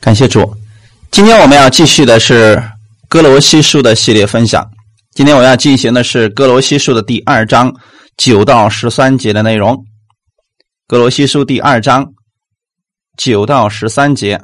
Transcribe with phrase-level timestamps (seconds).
[0.00, 0.56] 感谢主，
[1.10, 2.62] 今天我们要继续的是
[3.08, 4.64] 哥罗西书的系列分享。
[5.10, 7.74] 今天我要进行的是哥罗西书的第二章
[8.16, 9.84] 九到十三节的内容。
[10.86, 12.14] 哥罗西书第二章
[13.16, 14.40] 九到十三节，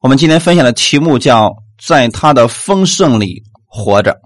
[0.00, 4.20] 我们今天分享的题目叫“在他的丰盛里活着”。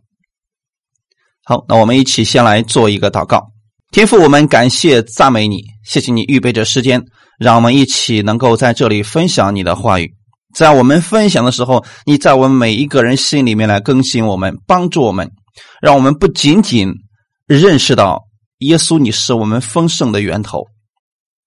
[1.45, 3.53] 好，那我们一起先来做一个祷告。
[3.91, 7.05] 天父，我们感谢赞美你，谢谢你预备着时间。
[7.43, 10.15] 让我们一起能够在这里分享你的话语，
[10.55, 15.29] 在我们分享的时候，你在我们每一个人心里面来更新我们，帮助我们，
[15.81, 16.89] 让我们不仅仅
[17.47, 18.23] 认识到
[18.59, 20.65] 耶稣，你是我们丰盛的源头，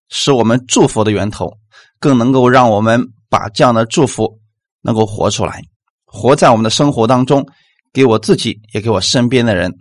[0.10, 1.50] 是我们祝福的源头，
[1.98, 4.38] 更能够让我们把这样的祝福
[4.82, 5.62] 能够活出来，
[6.06, 7.48] 活在我们的生活当中，
[7.94, 9.74] 给我自己也给我身边的人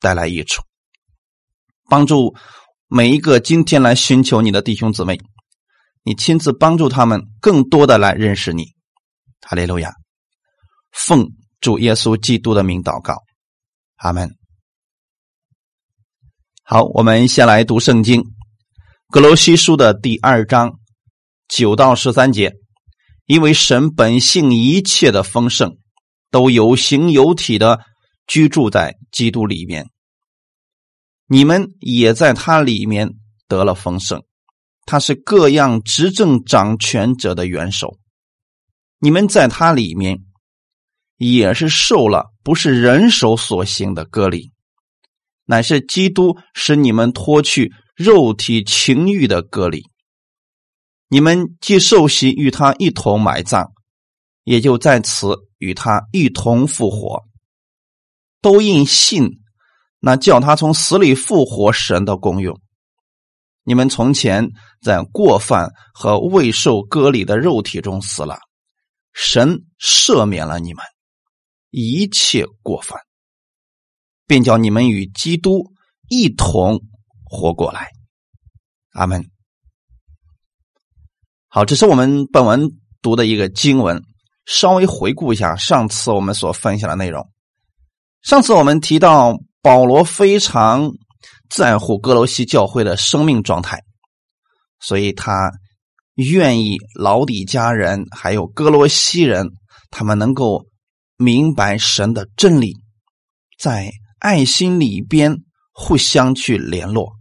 [0.00, 0.62] 带来益处，
[1.90, 2.34] 帮助
[2.88, 5.20] 每一个今天来寻求你的弟兄姊妹。
[6.08, 8.72] 你亲自帮助他们更多的来认识你，
[9.42, 9.92] 哈利路亚！
[10.90, 13.22] 奉主耶稣基督的名祷告，
[13.96, 14.34] 阿门。
[16.62, 18.22] 好，我们先来读圣经
[19.10, 20.78] 《格罗西书》的第二章
[21.46, 22.54] 九到十三节。
[23.26, 25.76] 因为神本性一切的丰盛，
[26.30, 27.84] 都有形有体的
[28.26, 29.90] 居住在基督里面，
[31.26, 33.10] 你们也在他里面
[33.46, 34.22] 得了丰盛。
[34.90, 37.98] 他是各样执政掌权者的元首，
[38.98, 40.20] 你们在他里面
[41.18, 44.50] 也是受了不是人手所行的割礼，
[45.44, 49.84] 乃是基督使你们脱去肉体情欲的割礼。
[51.10, 53.66] 你们既受洗与他一同埋葬，
[54.44, 57.24] 也就在此与他一同复活，
[58.40, 59.42] 都应信
[60.00, 62.58] 那叫他从死里复活神的功用。
[63.68, 64.48] 你们从前
[64.80, 68.38] 在过犯和未受割礼的肉体中死了，
[69.12, 70.82] 神赦免了你们
[71.68, 72.98] 一切过犯，
[74.26, 75.70] 便叫你们与基督
[76.08, 76.80] 一同
[77.26, 77.90] 活过来。
[78.92, 79.22] 阿门。
[81.48, 82.70] 好，这是我们本文
[83.02, 84.02] 读的一个经文。
[84.46, 87.28] 稍微回顾一下上次我们所分享的内容。
[88.22, 90.90] 上次我们提到保罗非常。
[91.50, 93.80] 在乎哥罗西教会的生命状态，
[94.80, 95.50] 所以他
[96.14, 99.48] 愿意老底家人还有哥罗西人，
[99.90, 100.66] 他们能够
[101.16, 102.74] 明白神的真理，
[103.58, 105.36] 在爱心里边
[105.72, 107.12] 互相去联络，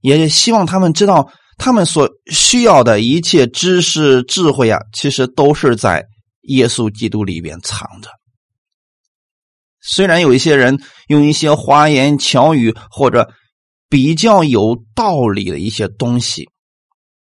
[0.00, 6.06] 也希望他们知道，他们所需要的一切知识智慧啊，其实都是在
[6.42, 8.10] 耶稣基督里边藏着。
[9.90, 10.78] 虽然有一些人
[11.08, 13.32] 用一些花言巧语或者
[13.88, 16.50] 比较有道理的一些东西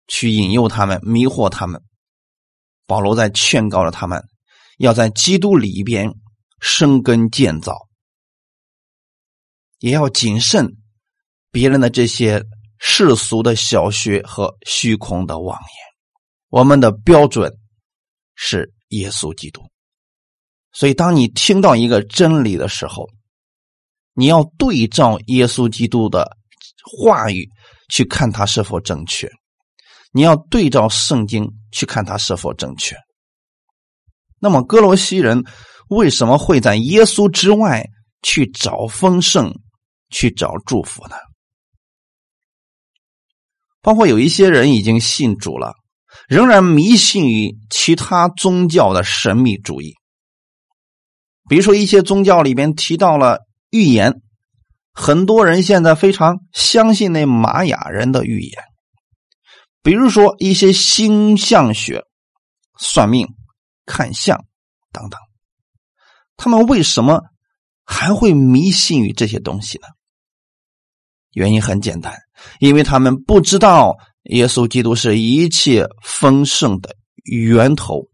[0.08, 1.82] 去引诱他们、迷惑他们，
[2.88, 4.24] 保罗在劝告着他们，
[4.78, 6.14] 要在基督里边
[6.62, 7.90] 生根建造，
[9.80, 10.78] 也要谨慎
[11.52, 12.46] 别人的这些
[12.80, 15.68] 世俗的小学和虚空的妄言。
[16.48, 17.52] 我们的标准
[18.36, 19.73] 是耶稣基督。
[20.74, 23.08] 所以，当你听到一个真理的时候，
[24.14, 26.36] 你要对照耶稣基督的
[26.98, 27.48] 话语
[27.90, 29.28] 去看它是否正确；
[30.12, 32.96] 你要对照圣经去看它是否正确。
[34.40, 35.44] 那么，哥罗西人
[35.90, 37.86] 为什么会在耶稣之外
[38.24, 39.54] 去找丰盛、
[40.10, 41.16] 去找祝福呢？
[43.82, 45.76] 包括有一些人已经信主了，
[46.28, 49.94] 仍然迷信于其他宗教的神秘主义。
[51.50, 53.40] 比如说，一些宗教里边提到了
[53.70, 54.22] 预言，
[54.94, 58.64] 很多人现在非常相信那玛雅人的预言。
[59.82, 62.04] 比如说，一些星象学、
[62.80, 63.28] 算命、
[63.86, 64.46] 看相
[64.94, 65.20] 等等，
[66.38, 67.22] 他们为什么
[67.84, 69.88] 还会迷信于这些东西呢？
[71.32, 72.18] 原因很简单，
[72.60, 78.08] 因为他们不知道耶稣基督是一切丰盛的源头，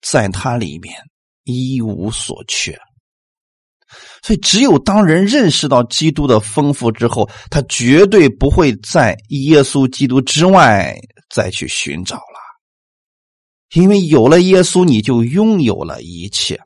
[0.00, 0.94] 在他里面。
[1.46, 2.76] 一无所缺，
[4.20, 10.94] 所以只有当人认识到基督的丰富之后，他绝对不会在耶稣基督之外
[11.30, 12.36] 再去寻找了。
[13.74, 16.60] 因为有了耶稣，你就拥有了一切，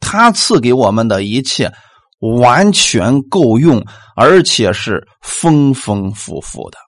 [0.00, 1.72] 他赐给我们的一切
[2.40, 3.82] 完全够用，
[4.16, 6.78] 而且是丰丰富富的。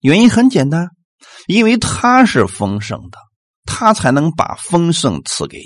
[0.00, 0.88] 原因很简单，
[1.46, 3.18] 因为他是丰盛的。
[3.64, 5.64] 他才能把丰盛赐给你。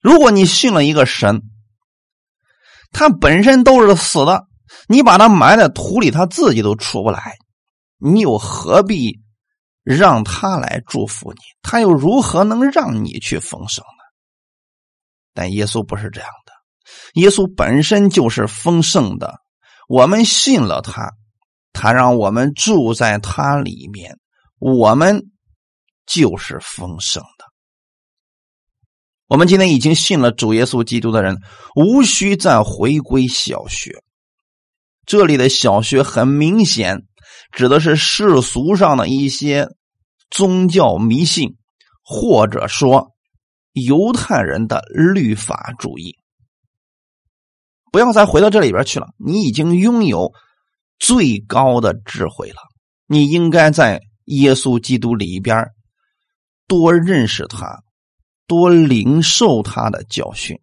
[0.00, 1.42] 如果你信了一个神，
[2.92, 4.46] 他本身都是死的，
[4.88, 7.36] 你把他埋在土里，他自己都出不来，
[7.98, 9.20] 你又何必
[9.82, 14.04] 让他来祝福你，他又如何能让你去丰盛呢？
[15.34, 16.52] 但耶稣不是这样的，
[17.20, 19.40] 耶稣本身就是丰盛的。
[19.88, 21.12] 我们信了他，
[21.72, 24.18] 他让我们住在他里面，
[24.58, 25.30] 我们
[26.06, 27.44] 就是丰盛的。
[29.28, 31.40] 我们今天已经信了主耶稣基督的人，
[31.74, 34.02] 无需再回归小学。
[35.04, 37.02] 这里的小学很明显
[37.52, 39.68] 指的是世俗上的一些
[40.30, 41.56] 宗教迷信，
[42.02, 43.12] 或者说
[43.72, 46.16] 犹太人的律法主义。
[47.92, 49.08] 不要再回到这里边去了。
[49.16, 50.32] 你已经拥有
[50.98, 52.58] 最高的智慧了。
[53.06, 55.70] 你应该在耶稣基督里边
[56.66, 57.82] 多认识他，
[58.46, 60.60] 多领受他的教训，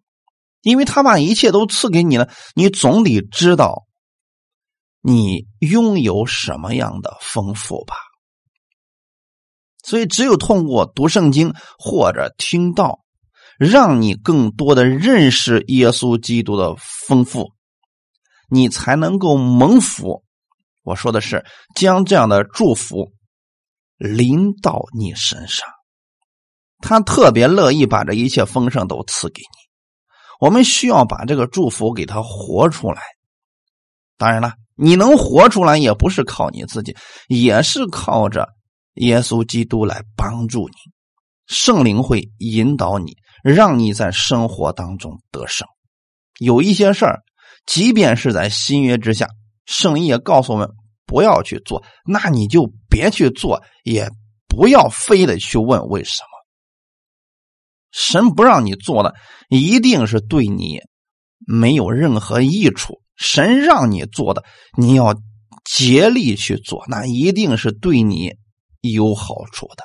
[0.62, 2.30] 因为他把一切都赐给你了。
[2.54, 3.84] 你总得知道
[5.00, 7.94] 你拥有什么样的丰富吧。
[9.82, 13.00] 所以，只有通过读圣经或者听到。
[13.56, 17.52] 让你更多的认识耶稣基督的丰富，
[18.50, 20.24] 你才能够蒙福。
[20.82, 21.46] 我说的是
[21.76, 23.12] 将这样的祝福
[23.96, 25.68] 临到你身上，
[26.84, 29.58] 他特别乐意把这一切丰盛都赐给你。
[30.38, 33.02] 我们需要把这个祝福给他活出来。
[34.18, 36.96] 当然了，你能活出来也不是靠你自己，
[37.28, 38.48] 也是靠着
[38.94, 40.74] 耶稣基督来帮助你。
[41.46, 43.16] 圣灵会引导你。
[43.44, 45.68] 让你在生活当中得胜。
[46.40, 47.20] 有一些事儿，
[47.66, 49.28] 即便是在新约之下，
[49.66, 50.66] 圣灵也告诉我们
[51.04, 54.08] 不要去做，那你就别去做，也
[54.48, 56.33] 不要非得去问为什么。
[57.94, 59.14] 神不让你做的，
[59.48, 60.80] 一定是对你
[61.46, 64.42] 没有任何益处；神让你做的，
[64.76, 65.14] 你要
[65.64, 68.32] 竭力去做，那一定是对你
[68.80, 69.84] 有好处的。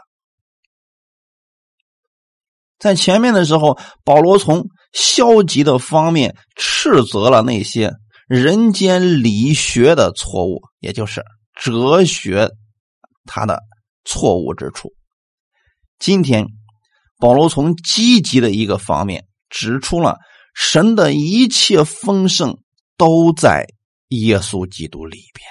[2.79, 7.93] 在前面的时候，保罗从消极的方面斥责了那些
[8.27, 11.23] 人间理学的错误，也就是
[11.53, 12.49] 哲学
[13.25, 13.61] 它的
[14.03, 14.93] 错误之处。
[15.99, 16.47] 今天，
[17.19, 20.17] 保罗从积极的一个方面指出了
[20.55, 22.57] 神的一切丰盛
[22.97, 23.67] 都在
[24.07, 25.45] 耶稣基督里边，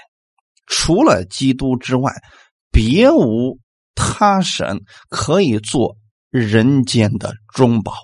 [0.67, 2.12] 除了基督之外，
[2.73, 3.61] 别无
[3.94, 5.97] 他神可以做。
[6.31, 7.94] 人间的中宝，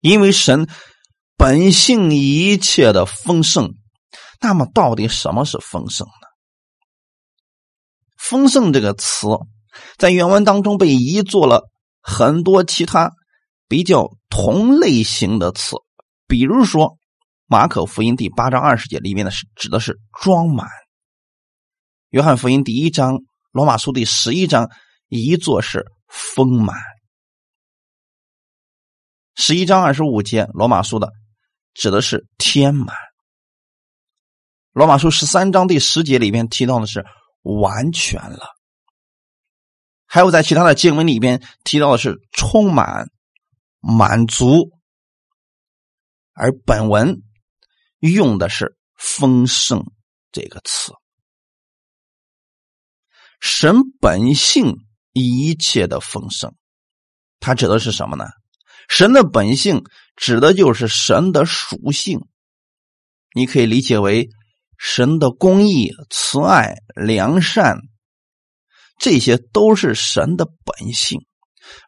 [0.00, 0.70] 因为神
[1.36, 3.74] 本性一切的丰盛，
[4.40, 6.26] 那么到底什么是丰盛呢？
[8.16, 9.28] 丰盛这个词
[9.98, 11.68] 在原文当中被移作了
[12.02, 13.12] 很多其他
[13.68, 15.76] 比较同类型的词，
[16.26, 16.98] 比如说
[17.46, 20.68] 马可福音第八章二十节里面的是指的是装满，
[22.10, 23.20] 约翰福音第一章、
[23.52, 24.68] 罗马书第十一章
[25.08, 25.86] 一座是。
[26.14, 26.76] 丰满，
[29.34, 31.10] 十一章二十五节，罗马书的
[31.72, 32.94] 指的是天满。
[34.72, 37.06] 罗马书十三章第十节里面提到的是
[37.40, 38.46] 完全了，
[40.12, 43.10] 还有在其他的经文里边提到的是充满、
[43.80, 44.70] 满足，
[46.34, 47.22] 而本文
[47.98, 49.86] 用的是丰盛
[50.30, 50.92] 这个词，
[53.40, 54.76] 神本性。
[55.14, 56.54] 一切的丰盛，
[57.38, 58.24] 它指的是什么呢？
[58.88, 59.84] 神的本性
[60.16, 62.26] 指的就是神的属性，
[63.34, 64.30] 你可以理解为
[64.78, 67.76] 神的公义、慈爱、良善，
[69.02, 71.26] 这些都是神的本性，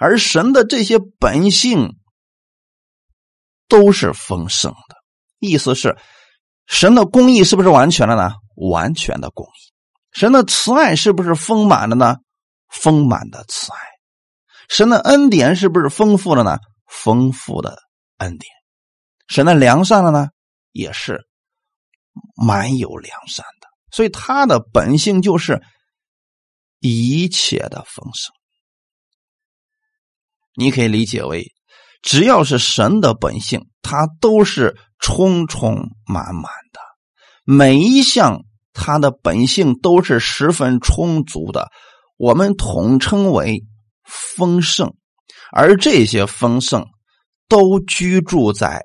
[0.01, 1.95] 而神的这些本性
[3.69, 4.97] 都是丰盛的。
[5.39, 5.97] 意思是，
[6.67, 8.33] 神的公义是不是完全了呢？
[8.57, 9.73] 完全的公义。
[10.11, 12.17] 神的慈爱是不是丰满的呢？
[12.69, 13.79] 丰满的慈爱，
[14.69, 16.59] 神的恩典是不是丰富了呢？
[16.89, 17.79] 丰富的
[18.19, 18.51] 恩典，
[19.29, 20.31] 神的良善了呢？
[20.73, 21.29] 也是
[22.35, 23.69] 满有良善的。
[23.93, 25.63] 所以他的本性就是
[26.87, 28.33] 一切的丰盛。
[30.55, 31.51] 你可以理解为，
[32.03, 35.77] 只要是神的本性，它都是充充
[36.07, 36.81] 满满的，
[37.45, 41.73] 每一项它的本性都是十分充足的。
[42.19, 43.65] 我们统称为
[44.05, 44.95] 丰盛，
[45.53, 46.87] 而这些丰盛
[47.49, 48.83] 都居住在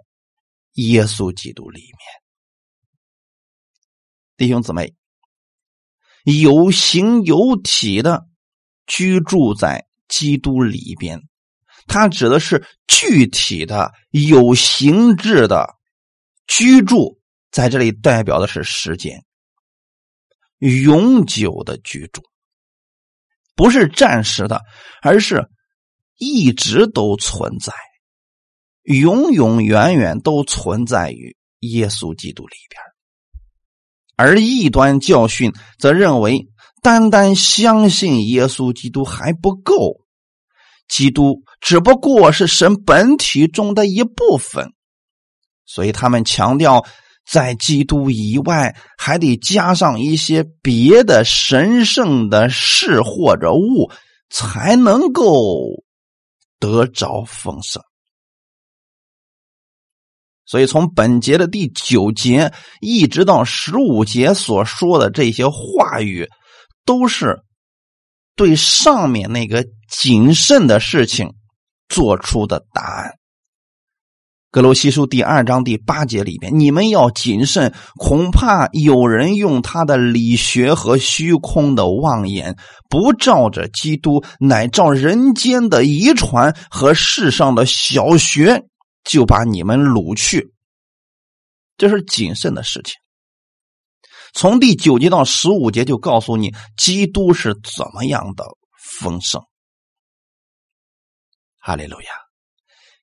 [0.76, 1.98] 耶稣基督里面。
[4.38, 4.96] 弟兄姊妹，
[6.38, 8.28] 有形有体的
[8.86, 11.22] 居住在基督里边，
[11.88, 15.76] 它指的是具体的有形质的
[16.48, 17.20] 居住，
[17.52, 19.24] 在这里代表的是时间，
[20.58, 22.22] 永久的居住。
[23.56, 24.62] 不是暂时的，
[25.02, 25.50] 而是
[26.18, 27.74] 一直都存在，
[28.84, 32.89] 永永远远都存在于耶稣基督里边。
[34.20, 36.50] 而异端教训则认为，
[36.84, 40.02] 单单相信耶稣基督还不够，
[40.90, 44.74] 基督只不过是神本体中的一部分，
[45.66, 46.86] 所以他们强调。
[47.32, 53.92] 在基督以外，还得加上一些别的神圣的事或者物，
[54.32, 55.84] 才能够
[56.60, 57.84] 得着丰盛。
[60.50, 62.52] 所以，从本节的第九节
[62.82, 66.28] 一直到十五节所说的这些话语，
[66.86, 67.38] 都是
[68.36, 71.36] 对上面那个谨慎的事情
[71.88, 73.12] 做出的答案。
[74.50, 82.58] 格罗西书第二章第八节里边，你们要谨慎，恐怕有人用他的理学和虚空的妄言，
[82.90, 88.64] 不照着基督，乃照人间的遗传和世上的小学，
[89.04, 90.54] 就把你们掳去。
[91.78, 92.96] 这是谨慎的事情。
[94.34, 98.46] 从第九节到十五节就告诉你，基督是怎么样的
[99.00, 99.42] 丰盛。
[101.58, 102.08] 哈利路亚。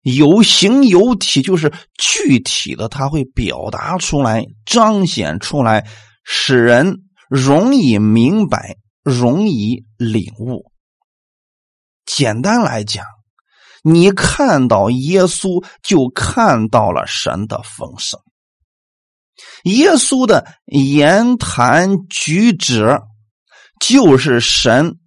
[0.02, 5.84] 有形有体，就是具体的，它会表达出来、彰显出来，
[6.22, 10.70] 使人容易明白、容易领悟。
[12.04, 13.04] 简单来讲，
[13.82, 18.20] 你看到耶稣，就看到了神的丰盛。
[19.64, 23.00] 耶稣的言谈举止，
[23.80, 24.98] 就是神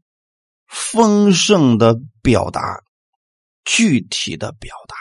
[0.67, 2.83] 丰盛的表达。
[3.65, 4.95] 具体的表达，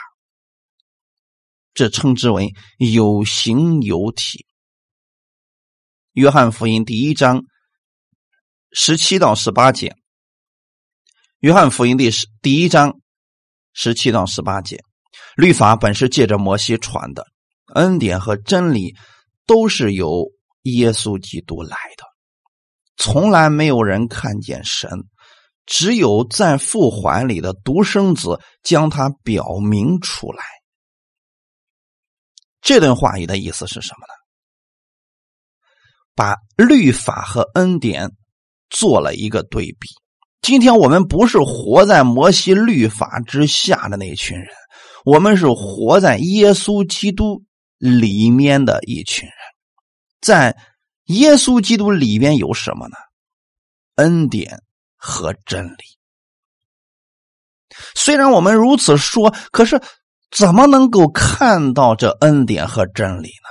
[1.73, 4.45] 这称之为有形有体。
[6.11, 7.45] 约翰福音第一章
[8.71, 9.95] 十七到十八节，
[11.39, 12.99] 约翰福音第十第一章
[13.81, 14.83] 十七到十八节，
[15.37, 17.25] 律法本是借着摩西传的，
[17.75, 18.93] 恩典和真理
[19.47, 20.29] 都是由
[20.63, 22.03] 耶稣基督来的，
[22.97, 25.05] 从来没有人看见神。
[25.65, 30.43] 只有在父怀里的独生子将它表明出来。
[32.59, 34.13] 这段话语的意思是什么呢？
[36.15, 38.11] 把律法和恩典
[38.69, 39.87] 做了一个对比。
[40.41, 44.47] 今天我们不是活在摩西律法之下的那一群人，
[45.05, 47.43] 我们是活在耶稣基督
[47.77, 49.35] 里面的一群人。
[50.21, 50.57] 在
[51.05, 52.95] 耶稣基督里边有什么呢？
[53.95, 54.61] 恩典。
[55.01, 55.77] 和真理，
[57.95, 59.81] 虽然我们如此说，可是
[60.29, 63.49] 怎么能够看到这恩典和真理呢？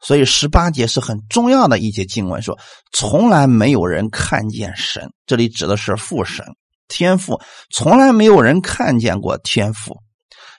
[0.00, 2.58] 所以十八节是很重要的一节经文，说
[2.92, 6.44] 从来没有人看见神，这里指的是父神
[6.88, 7.40] 天父，
[7.70, 9.98] 从来没有人看见过天父，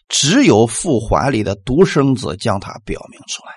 [0.07, 3.51] 只有父怀里的独生子将他表明出来。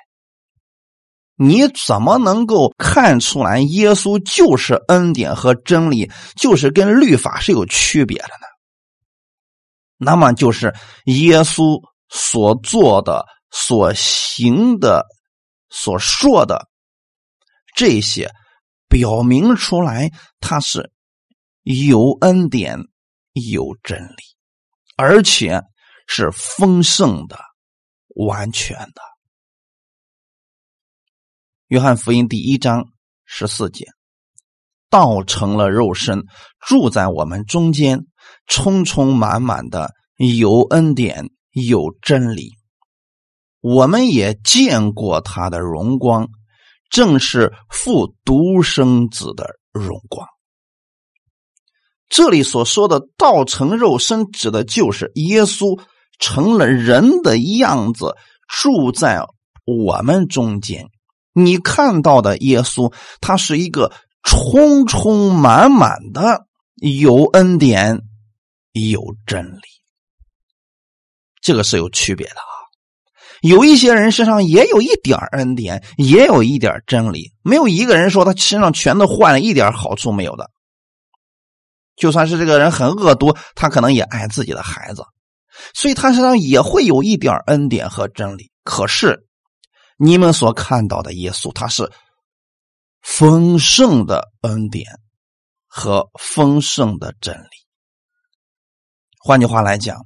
[1.37, 8.47] 你怎么能够看出来耶稣就是恩典和真理，就是跟律法是有区别的呢？
[9.97, 10.73] 那么就是
[11.07, 15.05] 耶稣所做的、所行的、
[15.75, 16.69] 所说的
[17.75, 18.31] 这些，
[18.89, 20.93] 表明出来他是
[21.63, 22.79] 有恩典、
[23.33, 24.23] 有真理，
[24.97, 25.61] 而且
[26.07, 27.37] 是丰盛的、
[28.15, 29.03] 完全的。
[31.67, 32.85] 约翰福音第一章
[33.25, 33.87] 十四节，
[34.89, 36.23] 道成了肉身，
[36.61, 38.07] 住在我们中间，
[38.47, 42.53] 充充满满的有恩典有真理。
[43.65, 46.29] 我们也见过他的荣光，
[46.91, 50.29] 正是父独生子的荣光。
[52.11, 55.81] 这里所说的“道成肉身”，指的就是耶稣
[56.19, 58.15] 成了人的样子，
[58.47, 59.27] 住在
[59.65, 60.91] 我们中间。
[61.33, 62.93] 你看到的耶稣，
[63.23, 63.91] 他是一个
[64.23, 68.03] 充充满满的有恩典、
[68.73, 69.63] 有真理，
[71.41, 72.54] 这个是有区别的啊。
[73.47, 80.51] 有一些人身上也有一点恩典，也有一点真理，没有一个人说他身上全都换了一点好处没有的。
[81.97, 85.05] 就算是这个人很恶毒，他可能也爱自己的孩子，
[85.75, 88.51] 所以他身上也会有一点恩典和真理。
[88.65, 89.27] 可是。
[89.97, 91.89] 你们所看到的耶稣，他是
[93.01, 94.85] 丰盛的恩典
[95.69, 97.57] 和丰盛的真理。
[99.21, 100.05] 换句话来讲，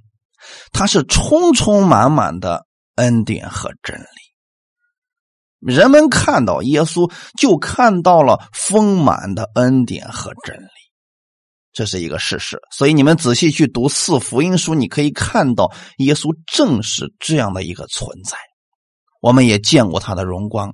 [0.72, 2.66] 他是充充满满的
[2.98, 5.72] 恩典和真理。
[5.72, 10.68] 人们看到耶稣，就看到了丰满的恩典和真理。
[11.72, 12.60] 这是一个事实。
[12.70, 18.36] 所以你们仔细去读四福音书，你可以看到耶稣正是这样的一个存在。
[19.20, 20.72] 我们也见过他的荣光，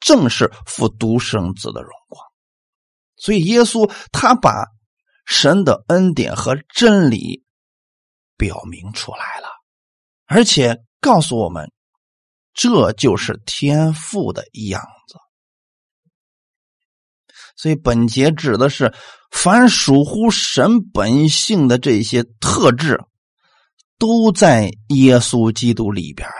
[0.00, 2.24] 正是父独生子的荣光。
[3.16, 4.64] 所以耶稣他把
[5.26, 7.44] 神的恩典和真理
[8.36, 9.48] 表明出来了，
[10.26, 11.70] 而且告诉我们，
[12.54, 15.16] 这就是天赋的样子。
[17.56, 18.94] 所以本节指的是
[19.30, 22.98] 凡属乎神本性的这些特质，
[23.98, 26.34] 都在耶稣基督里边了。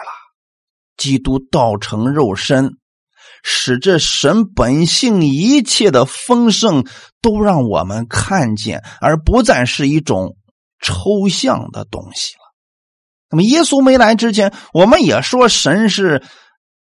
[0.97, 2.79] 基督道成肉身。
[3.45, 6.87] 使这神本性一切的丰盛
[7.21, 10.37] 都让我们看见，而不再是一种
[10.81, 12.37] 抽象的东西。
[13.33, 16.23] 那么，耶稣没来之前，我们也说神是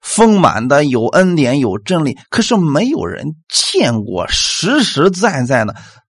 [0.01, 2.17] 丰满的，有恩典，有真理。
[2.31, 5.75] 可是，没有人见过实实在在的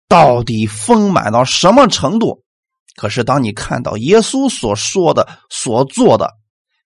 [0.09, 2.45] 到底丰满到什么程度。
[2.95, 6.31] 可是，当你看到耶稣所说的、所做的，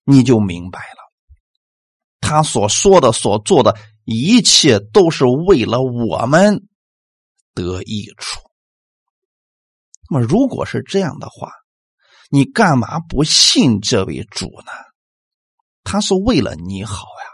[0.04, 0.98] 你就明白了。
[2.20, 6.66] 他所说的、所做的一切，都是为了我们
[7.54, 8.40] 得益处。
[10.10, 11.52] 那么，如果是这样的话，
[12.28, 14.72] 你干嘛不信这位主呢？
[15.82, 17.28] 他是为了你好呀。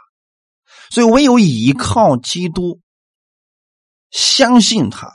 [0.91, 2.81] 所以，唯有依靠基督，
[4.11, 5.13] 相信他，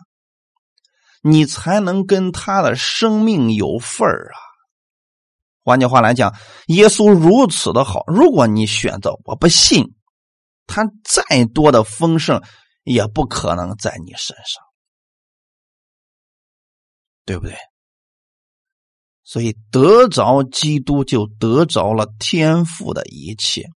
[1.22, 4.38] 你才能跟他的生命有份儿啊。
[5.64, 6.36] 换句话来讲，
[6.68, 9.96] 耶稣如此的好，如果你选择我不信，
[10.68, 12.44] 他再多的丰盛
[12.84, 14.64] 也不可能在你身上，
[17.24, 17.56] 对不对？
[19.30, 23.68] 所以得着基督就得着了天赋的一切，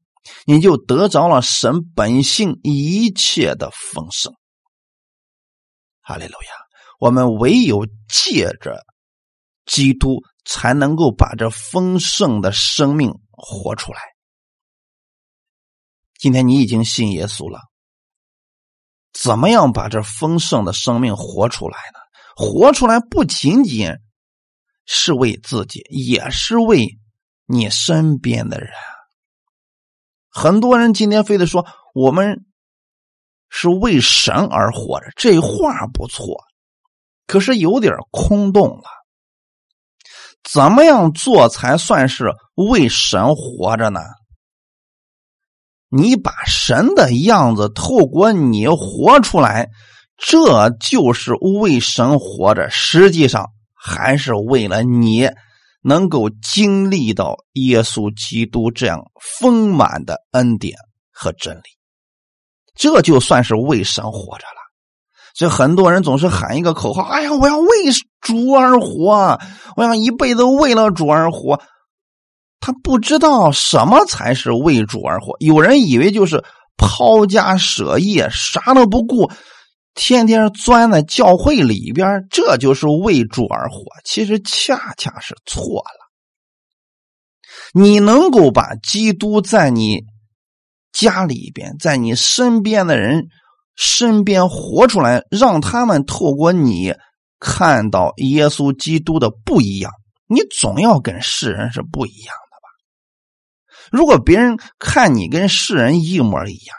[0.45, 4.33] 你就得着了神本性一切的丰盛。
[6.01, 6.49] 哈利路亚！
[6.99, 8.83] 我们唯有借着
[9.65, 10.23] 基督。
[10.45, 14.01] 才能够把这丰盛的生命活出来。
[16.19, 17.61] 今天你已经信耶稣了，
[19.13, 21.99] 怎么样把这丰盛的生命活出来呢？
[22.35, 23.93] 活出来不仅仅
[24.85, 26.99] 是为自己，也是为
[27.45, 28.69] 你身边的人。
[30.29, 32.45] 很多人今天非得说我们
[33.49, 36.43] 是为神而活着，这话不错，
[37.27, 38.83] 可是有点空洞了。
[40.43, 44.01] 怎么样做才算是为神活着呢？
[45.87, 49.69] 你把神的样子透过你活出来，
[50.17, 52.71] 这就是为神活着。
[52.71, 53.51] 实际上
[53.85, 55.29] 还是为了你
[55.81, 60.77] 能够经历到耶稣基督这样丰满的恩典
[61.11, 61.63] 和真理，
[62.75, 64.63] 这就算是为神活着了。
[65.35, 67.67] 所以很多人总是喊一个口号：“哎呀，我要为
[68.21, 69.37] 主而活，
[69.75, 71.59] 我要一辈子为了主而活。”
[72.61, 75.35] 他不知道什么才是为主而活。
[75.39, 76.41] 有人以为就是
[76.77, 79.29] 抛家舍业，啥都不顾，
[79.95, 83.85] 天天钻在教会里边，这就是为主而活。
[84.03, 86.11] 其实恰恰是错了。
[87.73, 90.03] 你能够把基督在你
[90.91, 93.27] 家里边，在你身边的人。
[93.75, 96.93] 身边活出来，让他们透过你
[97.39, 99.91] 看到耶稣基督的不一样。
[100.27, 102.69] 你总要跟世人是不一样的吧？
[103.91, 106.77] 如果别人看你跟世人一模一样，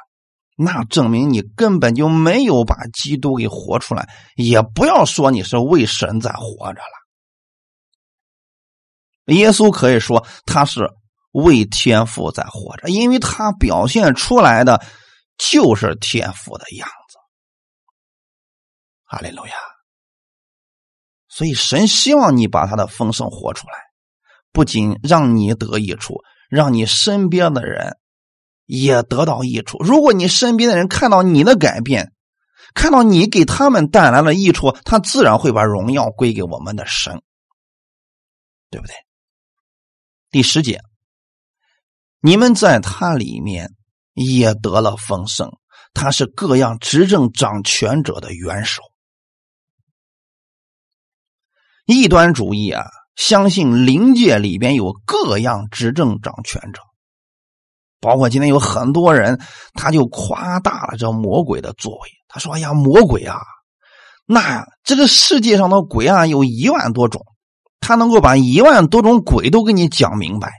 [0.56, 4.08] 那证明你根本就没有把基督给活出来。
[4.36, 6.94] 也不要说你是为神在活着了。
[9.34, 10.90] 耶稣可以说他是
[11.32, 14.84] 为天父在活着，因为他表现出来的。
[15.36, 17.18] 就是天赋的样子，
[19.02, 19.52] 哈利路亚。
[21.26, 23.74] 所以神希望你把他的丰盛活出来，
[24.52, 27.96] 不仅让你得益处，让你身边的人
[28.66, 29.78] 也得到益处。
[29.82, 32.12] 如果你身边的人看到你的改变，
[32.74, 37.22] 看到你给他们带来了益处，他自然会把荣耀归给我们的神，
[38.70, 38.94] 对不对？
[40.30, 40.80] 第十节，
[42.20, 43.74] 你们在他里面。
[44.16, 45.50] 也得了丰盛，
[45.92, 48.80] 他是各样执政掌权者的元首。
[51.84, 52.84] 异端主义啊，
[53.16, 56.80] 相信灵界里边有各样执政掌权者，
[58.04, 59.40] 包括今天有很多人，
[59.72, 62.00] 他就夸大了这魔鬼的作为。
[62.28, 63.38] 他说：“哎呀，魔鬼啊，
[64.26, 67.24] 那这个世界上的鬼啊，有一万多种，
[67.80, 70.52] 他能够把一万多种鬼都给你讲明白。”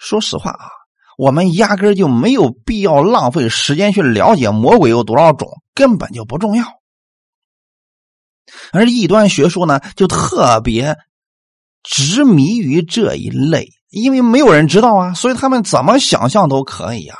[0.00, 0.68] 说实话啊。
[1.16, 6.64] 我们压根就没有必要浪费时间去了解魔鬼有多少种，根本就不重要。
[8.72, 10.96] 而异端学说呢，就特别
[11.84, 17.16] 执迷于这一类，因为没有人知道啊，所以他们怎么想象都可以啊。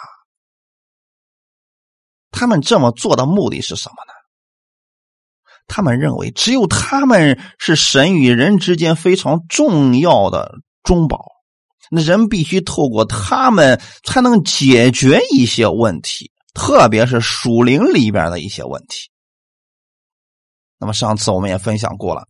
[2.30, 4.12] 他们这么做的目的是什么呢？
[5.66, 11.24] 他们认为只有他们是神与人之间非常重要的中保，
[11.90, 19.10] 那人必须透过他们才能解决一些问题，特别是属灵里边的一些问题。
[20.76, 22.26] 那么上次我们也分享过了，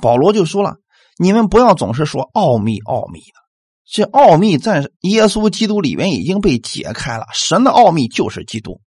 [0.00, 0.76] 保罗就说了
[1.18, 3.41] ：“你们不要总是说奥秘，奥秘的，
[3.84, 7.26] 这奥秘在耶稣基督里面已经被解开了。
[7.32, 8.80] 神的奥秘就是基督。”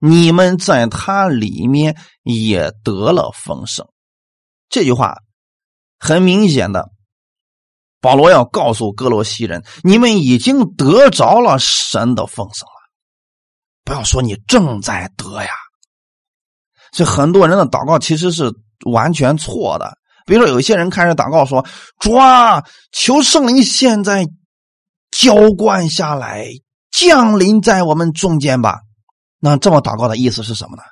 [0.00, 3.88] 你们在他里面也得了丰盛，
[4.68, 5.16] 这句话
[5.98, 6.92] 很明显的，
[8.00, 12.72] 保罗要告诉哥罗西人：你们已经得着了神的丰盛了。
[13.82, 15.50] 不要说你正在得呀，
[16.92, 18.54] 这很多人的祷告其实是
[18.86, 19.97] 完全错的。
[20.28, 21.66] 比如说，有一些人开始祷告说
[21.98, 22.62] ：“主啊，
[22.92, 24.26] 求圣灵现在
[25.10, 26.44] 浇灌下来，
[26.90, 28.80] 降临在我们中间吧。”
[29.40, 30.82] 那这么祷告的意思是什么呢？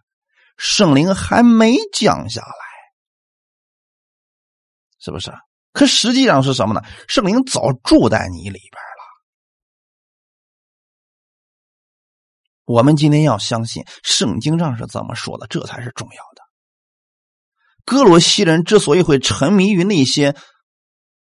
[0.56, 2.48] 圣灵还没降下来，
[4.98, 5.30] 是不是？
[5.72, 6.80] 可实际上是什么呢？
[7.06, 9.04] 圣灵早住在你里边了。
[12.64, 16.45] 我们今天要相信圣经上是怎么说的，这才是重要的。
[17.86, 20.36] 哥罗西人之所以会沉迷于那些。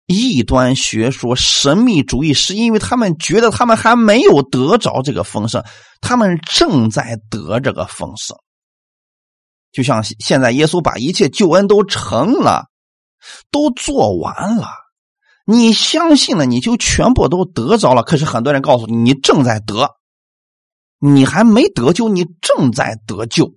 [0.06, 5.64] 异端学说、神秘主义，是因为他们觉得他们还没有得着这个丰盛，
[6.02, 8.36] 他们正在得这个丰盛。
[9.72, 12.66] 就像现在，耶稣把一切救恩都成了，
[13.50, 14.68] 都做完了，
[15.46, 18.02] 你相信了，你就全部都得着了。
[18.02, 19.88] 可是很多人告诉你，你正在得，
[20.98, 23.54] 你还没得救，你正在得救。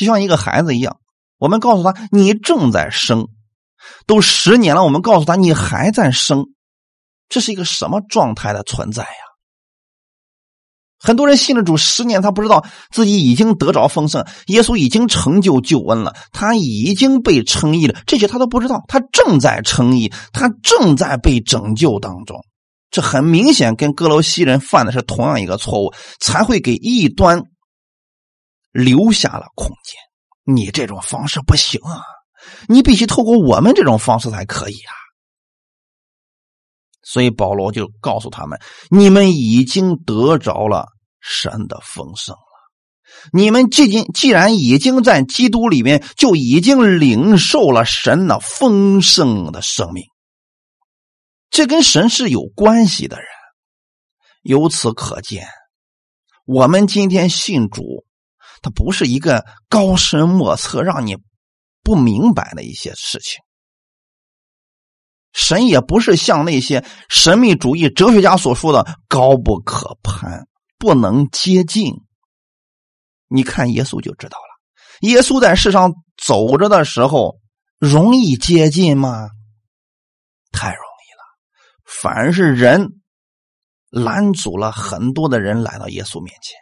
[0.00, 0.96] 就像一个孩子一样，
[1.38, 3.28] 我们告诉他，你正在生。
[4.06, 6.46] 都十年了，我们告诉他你还在生，
[7.28, 9.08] 这是一个什么状态的存在呀？
[10.98, 22.42] 很多人信了主十年，他不知道自己已经得着丰盛，耶稣已经成就救恩了，他已经被称义了，这些他都不知道，他正在称义，他正在被拯救当中。
[22.90, 27.44] 这很明显跟哥罗西人犯的是同样一个错误，才会给异端
[28.70, 30.00] 留下了空间。
[30.44, 32.02] 你这种方式不行啊！
[32.68, 34.92] 你必须透过我们这种方式才可以啊！
[37.02, 40.86] 所以保罗就告诉他们：你们已经得着了
[41.20, 42.40] 神的丰盛了。
[43.32, 50.04] 你们既经既然已经在基督里面，就已经领受了神的丰盛的生命。
[51.50, 53.26] 这跟神是有关系的人。
[54.42, 55.48] 由此可见，
[56.46, 58.04] 我们今天信主，
[58.62, 61.16] 他不是一个高深莫测，让你。
[61.82, 63.40] 不明白的一些事情，
[65.32, 70.46] 神也不是像那些神秘主义哲学家所说的高不可攀、
[70.78, 71.94] 不能接近。
[73.28, 77.40] 你看耶稣就知道了，耶稣在世上走着的时候，
[77.78, 79.30] 容易接近吗？
[80.52, 81.24] 太容易了，
[81.86, 83.00] 反而是人
[83.88, 86.58] 拦阻了很多的人来到耶稣面前。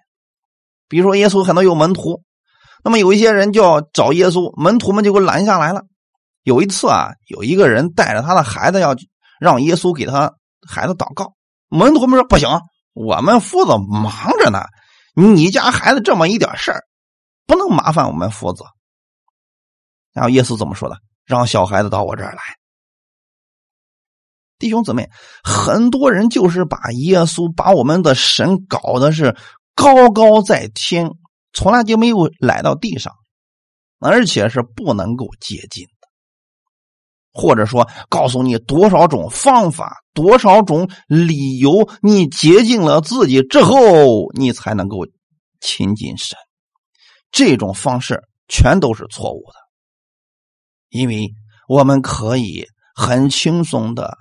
[0.88, 2.22] 比如说，耶稣很多有门徒。
[2.84, 5.82] 那么有一些人就要找耶稣，门徒们就给拦下来了。
[6.44, 8.96] 有一次啊，有一个人带着他的孩子要
[9.40, 10.32] 让耶稣给他
[10.66, 11.34] 孩子祷告，
[11.68, 12.48] 门徒们说不行，
[12.94, 14.62] 我们父子忙着呢，
[15.14, 16.84] 你家孩子这么一点事儿，
[17.46, 18.64] 不能麻烦我们父子。
[20.12, 20.96] 然后耶稣怎么说的？
[21.26, 22.40] 让小孩子到我这儿来。
[24.58, 25.10] 弟兄姊妹，
[25.44, 29.36] 很多人就是把耶稣、把我们的神搞的是
[29.78, 31.08] 高高在天。
[31.52, 33.14] 从来就没有来到地上，
[34.00, 36.08] 而且是不能够接近的，
[37.32, 45.06] 或者说告诉你多少种方法、多少种理由，你接近了自己之后，你才能够
[45.60, 46.36] 亲近神。
[47.32, 49.54] 这种方式全都是错误的，
[50.90, 51.32] 因为
[51.66, 54.16] 我们可以很轻松的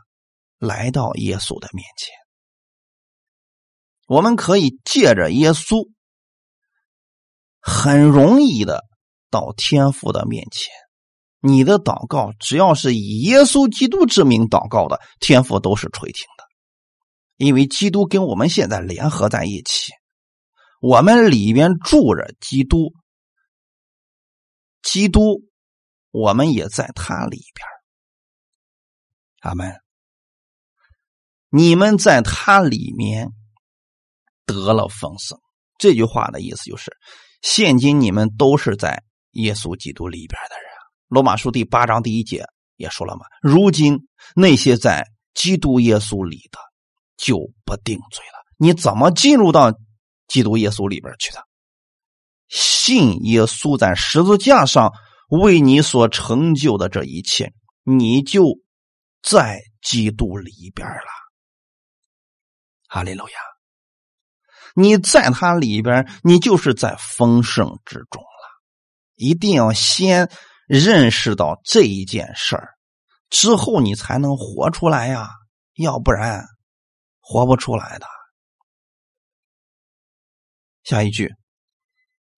[0.60, 2.16] 来到耶稣的面前，
[4.08, 5.88] 我们可以借着耶稣。
[7.60, 8.86] 很容易的
[9.30, 10.72] 到天父的面前，
[11.42, 16.46] 你的祷告只要是以耶稣基督之名祷告的，天父都是垂听的，
[17.36, 19.92] 因为基督跟我们现在联合在一起，
[20.80, 22.94] 我们里边住着基督，
[24.82, 25.42] 基督，
[26.12, 27.68] 我们也在他里边。
[29.42, 29.76] 阿门。
[31.50, 33.34] 你们在他里面
[34.48, 35.38] 得了丰盛，
[35.78, 36.92] 这句话的意思就是。
[37.44, 40.66] 现今你们都是在耶稣基督里边的人。
[41.08, 42.44] 罗马书第八章第一节
[42.78, 45.06] 也说了嘛，如今那些在
[45.36, 46.58] 基督耶稣里的
[47.16, 48.44] 就不定罪了。
[48.58, 49.72] 你怎么进入到
[50.28, 51.44] 基督耶稣里边去的？
[52.50, 54.92] 信耶稣在十字架上
[55.30, 58.60] 为你所成就的这一切，你就
[59.22, 61.12] 在基督里边了。
[62.88, 63.36] 哈利路亚！
[64.80, 68.28] 你在他里边，你就是在丰盛之中了。
[69.16, 70.30] 一定要先
[70.68, 72.70] 认识到这一件事儿，
[73.32, 75.32] 之后你才能活出来呀，
[75.74, 76.46] 要不然
[77.20, 78.06] 活不出来的。
[80.84, 81.34] 下一句。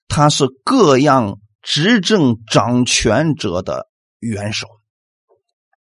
[0.08, 3.88] 他是各样执政掌权者的
[4.20, 4.68] 元首。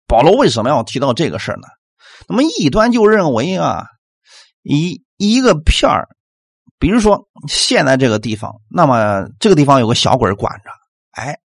[0.06, 1.68] 保罗为什么要提到这个事儿呢？
[2.28, 3.84] 那么异端就认为啊，
[4.62, 6.08] 一一个片儿，
[6.84, 10.70] 比如说现在这个地方，那么这个地方有个小鬼管着，
[11.12, 11.38] 哎，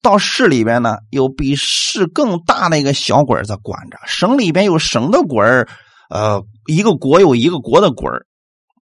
[0.00, 5.68] 到市里边呢，有比市更大的一个小鬼在管着，省里边有省的鬼儿，
[6.08, 8.24] 呃，一个国有一个国的鬼儿，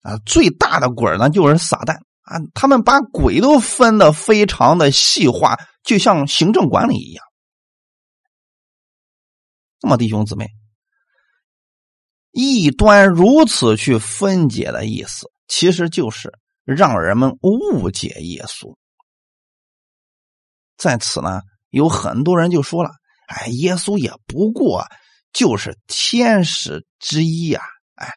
[0.01, 1.97] 啊，最大的鬼儿呢就是撒旦。
[2.23, 7.23] 啊，他们把鬼都分的非常的细化，就像行政管理一样。
[9.83, 10.47] 那么，弟兄姊妹，
[12.31, 16.31] 异端如此去分解的意思，其实就是
[16.63, 18.75] 让人们误解耶稣。
[20.77, 22.91] 在此呢，有很多人就说了
[23.27, 24.85] ：“哎，耶稣也不过
[25.31, 27.61] 就是天使之一呀，
[27.95, 28.09] 哎，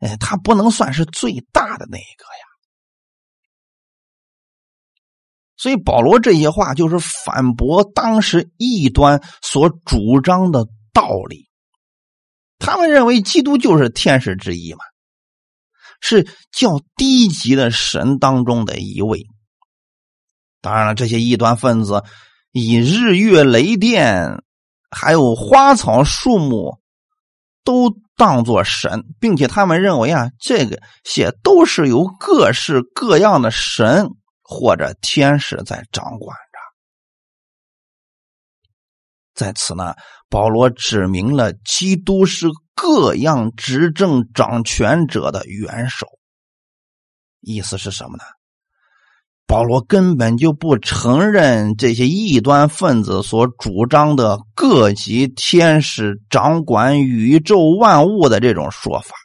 [0.00, 2.46] 哎，他不能算是最大的那一个呀。”
[5.58, 11.48] 所以保罗这些话就是反驳当时异端所主张的道理。
[12.58, 14.80] 他们认为基督就是天使之一嘛，
[16.06, 19.26] 是较低级的神当中的一位。
[20.60, 22.04] 当然了，这些异端分子
[22.52, 24.42] 以日月雷电，
[24.90, 26.78] 还有花草树木
[27.64, 34.08] 都当作神，并且他们认为啊，这个些都是由各式各样的神。
[34.48, 36.58] 或者天使在掌管着，
[39.34, 39.96] 在此呢，
[40.28, 46.06] 保罗指明了基督是各样执政掌权者的元首。
[47.40, 48.22] 意思是什么呢？
[49.46, 59.16] 保罗根本就不承认这些异端分子所主张的各级天使掌管宇宙万物的这种说法。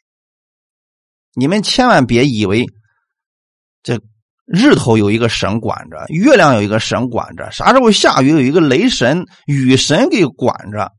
[1.35, 2.65] 你们千万别以为
[3.83, 3.99] 这。
[4.53, 10.91] 日头有一个神管着，月亮有一个神管着，啥时候下雨有一个雷神、雨神给管着，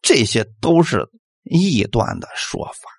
[0.00, 1.06] 这些都是
[1.44, 2.90] 异端的说法。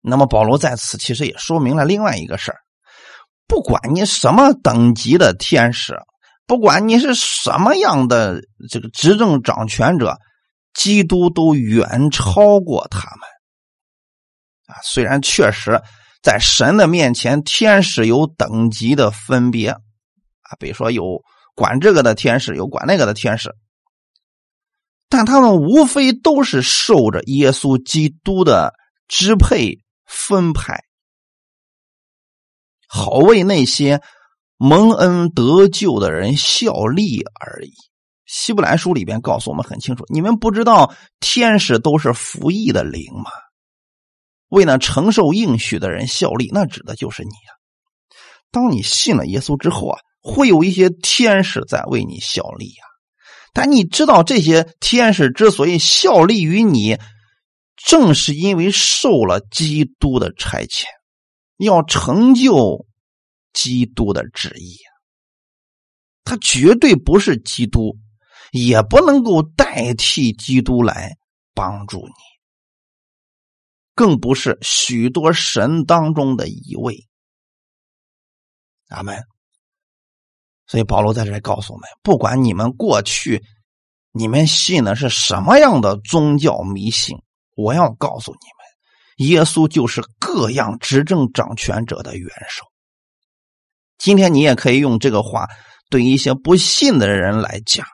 [0.00, 2.58] 那么保罗在此其实也说明了另外一个事儿：
[3.46, 5.96] 不管你什么等级的天使，
[6.46, 10.18] 不管你是什么样的这个执政掌权者，
[10.74, 13.28] 基督都远超过他们。
[14.66, 15.80] 啊，虽然确实。
[16.22, 21.20] 在神的面前，天使有等级的分别啊，比如说有
[21.56, 23.52] 管这个的天使，有管那个的天使，
[25.12, 28.72] 但他们无非都是受着耶稣基督的
[29.08, 30.84] 支配分派，
[32.88, 34.00] 好为那些
[34.56, 37.74] 蒙恩得救的人效力而已。
[38.24, 43.30] 希伯来书里边告诉我们很清楚，你们不知道天使都是服役的灵吗？
[44.48, 47.52] 为那承受应许的人效力，那指的就是你呀。
[48.50, 52.84] 当你信了耶稣之后啊，会有一些天使在为你效力呀。
[53.52, 56.98] 但你知道，这些天使之所以效力于你，
[57.76, 60.84] 正是因为受了基督的差遣，
[61.58, 62.86] 要成就
[63.52, 64.78] 基督的旨意。
[66.24, 67.98] 他绝对不是基督，
[68.52, 71.16] 也不能够代替基督来
[71.52, 72.12] 帮助你。
[73.94, 77.06] 更不是许多神当中的一位，
[78.88, 79.22] 阿门。
[80.66, 83.42] 所以保罗在这里告诉我们：不管你们过去
[84.12, 87.18] 你们信的是什么样的宗教迷信，
[87.56, 92.64] 我要告诉你们，耶稣就是各样执政掌权者的元首。
[93.98, 95.48] 今天你也可以用这个话
[95.90, 97.86] 对一些不信的人来讲，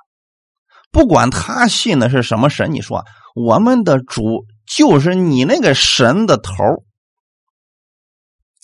[0.91, 3.05] 不管他信的是什么神，你说
[3.35, 4.47] 我们的主。
[4.77, 6.53] 就是你那个神的头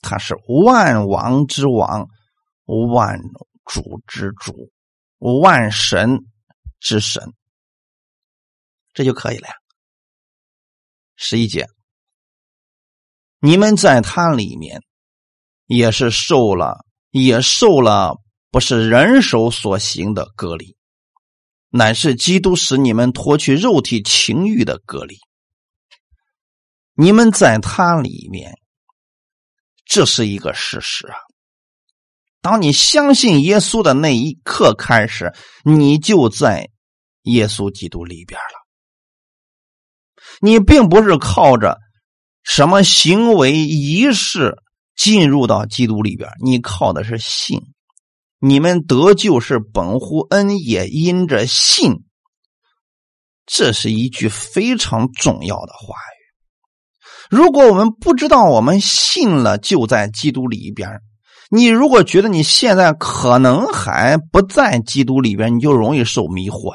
[0.02, 2.08] 他是万王之王，
[2.66, 3.18] 万
[3.64, 4.70] 主之主，
[5.18, 6.18] 万神
[6.80, 7.32] 之神，
[8.92, 9.54] 这就可以了呀。
[11.16, 11.66] 十一节，
[13.38, 14.82] 你们在他里面
[15.66, 20.76] 也是受了也受了不是人手所行的隔离，
[21.68, 25.16] 乃是基督使你们脱去肉体情欲的隔离。
[26.94, 28.54] 你们在他里面，
[29.84, 31.16] 这是一个事实啊。
[32.44, 35.32] 当你相信耶稣的那一刻开始，
[35.64, 36.68] 你就在
[37.22, 38.68] 耶稣基督里边了。
[40.42, 41.78] 你并不是靠着
[42.42, 44.58] 什么行为仪式
[44.94, 47.62] 进入到基督里边，你靠的是信。
[48.40, 52.04] 你们得救是本乎恩，也因着信。
[53.46, 56.20] 这是一句非常重要的话语。
[57.34, 61.00] 如果我们不知道我们信了就在基督里边。
[61.54, 66.74] 你如果觉得你现在可能还不在基督里边，你就容易受迷惑，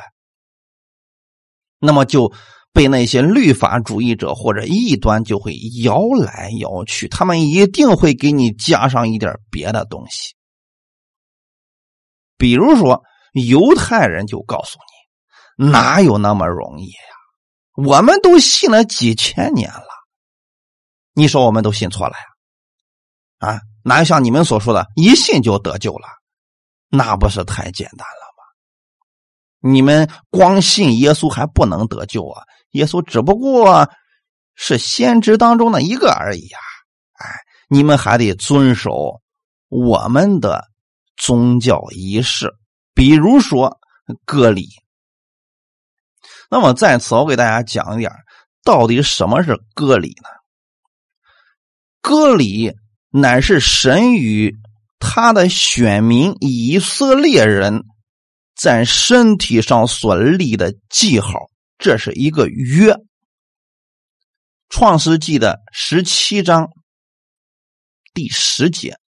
[1.80, 2.32] 那么就
[2.72, 10.34] 被那些律法主义者或者异端就会摇来摇去，他们一定会给你加上一点别的东西。
[12.38, 14.80] 比如说，犹太人就告诉
[15.58, 17.02] 你，哪有那么容易呀？
[17.76, 19.90] 我们都信了几千年了，
[21.16, 22.14] 你说我们都信错了
[23.42, 23.50] 呀？
[23.50, 23.60] 啊？
[23.90, 26.08] 哪像你们所说的，一信就得救了？
[26.90, 29.72] 那不是太简单了吗？
[29.72, 32.44] 你们光信耶稣还不能得救啊？
[32.74, 33.90] 耶稣只不过
[34.54, 36.62] 是先知当中的一个而已啊！
[37.14, 37.36] 哎，
[37.68, 39.22] 你们还得遵守
[39.70, 40.68] 我们的
[41.18, 42.54] 宗教仪式，
[42.94, 43.80] 比如说
[44.24, 44.68] 割礼。
[46.48, 48.12] 那么在此，我给大家讲一点，
[48.64, 50.30] 到底什么是割礼呢？
[52.02, 52.72] 割礼。
[53.12, 54.56] 乃是神与
[55.00, 57.84] 他的选民以色列人
[58.56, 62.96] 在身体上所立的记号，这是一个约。
[64.70, 66.70] 创世纪的十七章
[68.14, 69.00] 第十节，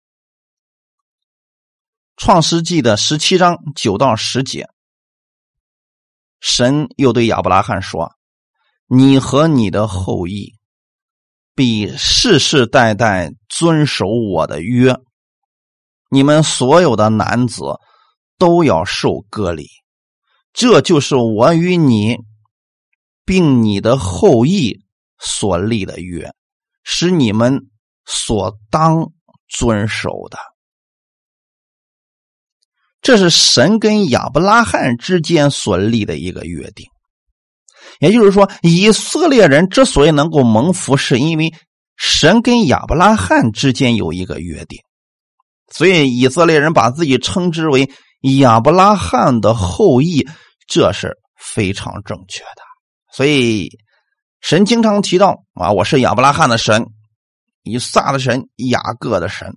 [2.17, 4.71] 创世纪的十七章九到十节，
[6.41, 8.15] 神又对亚伯拉罕说
[8.89, 10.55] ：“你和你的后裔。”
[11.61, 14.97] 必世世代代遵守我的约，
[16.09, 17.79] 你们所有的男子
[18.39, 19.69] 都要受割礼，
[20.55, 22.17] 这就是我与你，
[23.27, 24.81] 并你的后裔
[25.19, 26.33] 所立的约，
[26.83, 27.69] 是你们
[28.07, 29.13] 所当
[29.47, 30.39] 遵守的。
[33.03, 36.87] 这是神跟亚伯拉罕之间所立的一个约定。
[38.01, 41.53] 也就是说，以色列人之所以能够蒙福，是因为
[41.97, 44.81] 神跟亚伯拉罕之间有一个约定，
[45.71, 47.91] 所以以色列人把自己称之为
[48.41, 50.27] 亚伯拉罕的后裔，
[50.67, 52.63] 这是非常正确的。
[53.13, 53.69] 所以
[54.41, 56.87] 神经常提到啊，我是亚伯拉罕的神，
[57.65, 59.53] 以撒的神，雅各的神，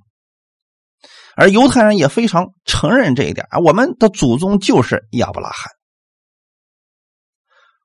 [1.37, 5.71] 而犹太人也非常承认这一点啊，我们的祖宗就是亚伯拉罕。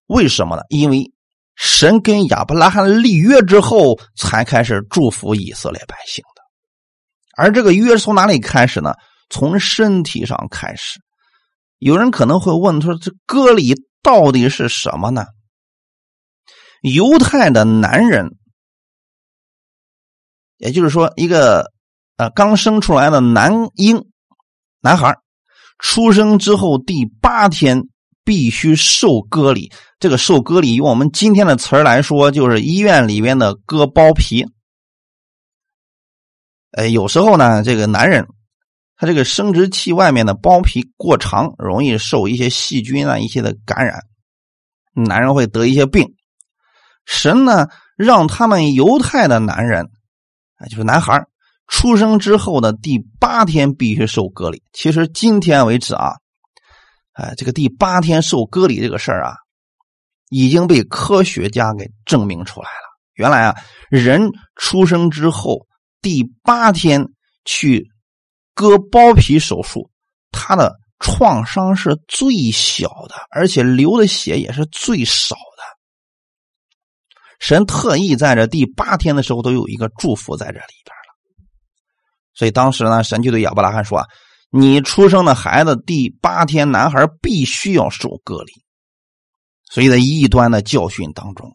[0.09, 0.63] 为什么呢？
[0.69, 1.13] 因为
[1.55, 6.43] 神跟亚伯拉罕立约之后，才开始祝福以色列百姓的。
[7.37, 8.95] 而这个约从哪里开始呢？
[9.29, 11.01] 从身体上开始。
[11.79, 15.27] 有人可能会问说：“这割礼到底是什么呢？”
[16.81, 18.37] 犹太的男人，
[20.57, 21.71] 也就是说，一个
[22.17, 24.07] 呃刚生出来的男婴
[24.81, 25.17] 男孩，
[25.79, 27.89] 出生之后第八天。
[28.29, 34.45] 必须受割礼，这个受割礼用我们今天的词儿来说，就是医院里面的割包皮。
[36.73, 38.29] 呃，有时候呢，这个男人
[38.99, 44.03] 他这个生殖器外面的包皮过长，容易受一些细菌啊一些的感染，
[44.93, 46.15] 男人会得一些病。
[47.07, 49.87] 神呢，让他们犹太的男人
[50.59, 51.25] 啊，就是男孩
[51.67, 54.63] 出生之后的第八天必须受割礼。
[54.75, 56.13] 其实今天为止啊。
[57.19, 59.35] 哎，这个第八天受割礼这个事儿啊，
[60.29, 62.87] 已经被科学家给证明出来了。
[63.15, 63.57] 原来啊，
[63.91, 65.67] 人出生之后
[66.01, 67.05] 第八天
[67.45, 67.89] 去
[68.55, 69.91] 割包皮手术，
[70.31, 75.65] 他的创伤是最小的，而且流的血也是最少的。
[77.41, 81.49] 神特意在这第八天的时候都有一个祝福在这里边了。
[82.33, 84.07] 所以当时呢，神就对亚伯拉罕说。
[84.51, 88.53] 你出生的孩子第八天，男孩必须要受割礼，
[89.71, 91.53] 所以在异端的教训当中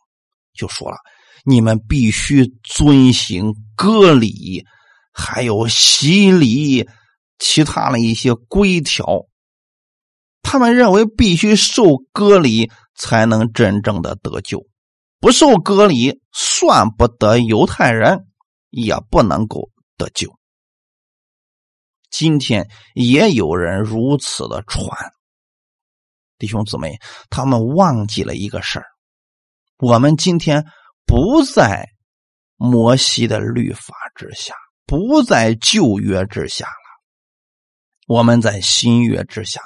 [0.53, 0.97] 就说了：
[1.43, 4.63] 你们必须遵行割礼，
[5.11, 6.87] 还有洗礼，
[7.39, 9.25] 其他的一些规条。
[10.43, 14.67] 他们认为必须受割礼才能真正的得救，
[15.19, 18.27] 不受割礼算不得犹太人，
[18.69, 20.31] 也不能够得救。
[22.13, 25.11] 今天也有人如此的传。
[26.37, 26.99] 弟兄姊妹，
[27.31, 28.85] 他们忘记了一个事儿：
[29.79, 30.63] 我们今天
[31.07, 31.89] 不在
[32.55, 34.53] 摩西的律法之下，
[34.85, 39.59] 不在旧约之下了，我们在新约之下。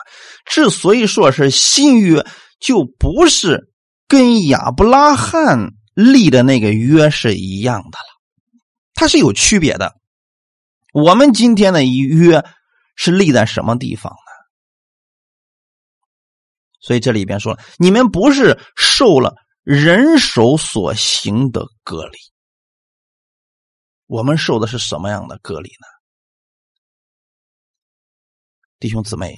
[0.45, 2.25] 之所以说是新约，
[2.61, 3.69] 就不是
[4.07, 8.61] 跟亚伯拉罕立的那个约是一样的了，
[8.93, 9.97] 它是有区别的。
[10.97, 12.43] 我们今天的约
[12.95, 14.31] 是立在什么地方呢？
[16.79, 22.17] 所以这里边说，你们不是受了人手所行的隔离，
[24.07, 25.85] 我们受的是什么样的隔离呢？
[28.79, 29.37] 弟兄姊妹，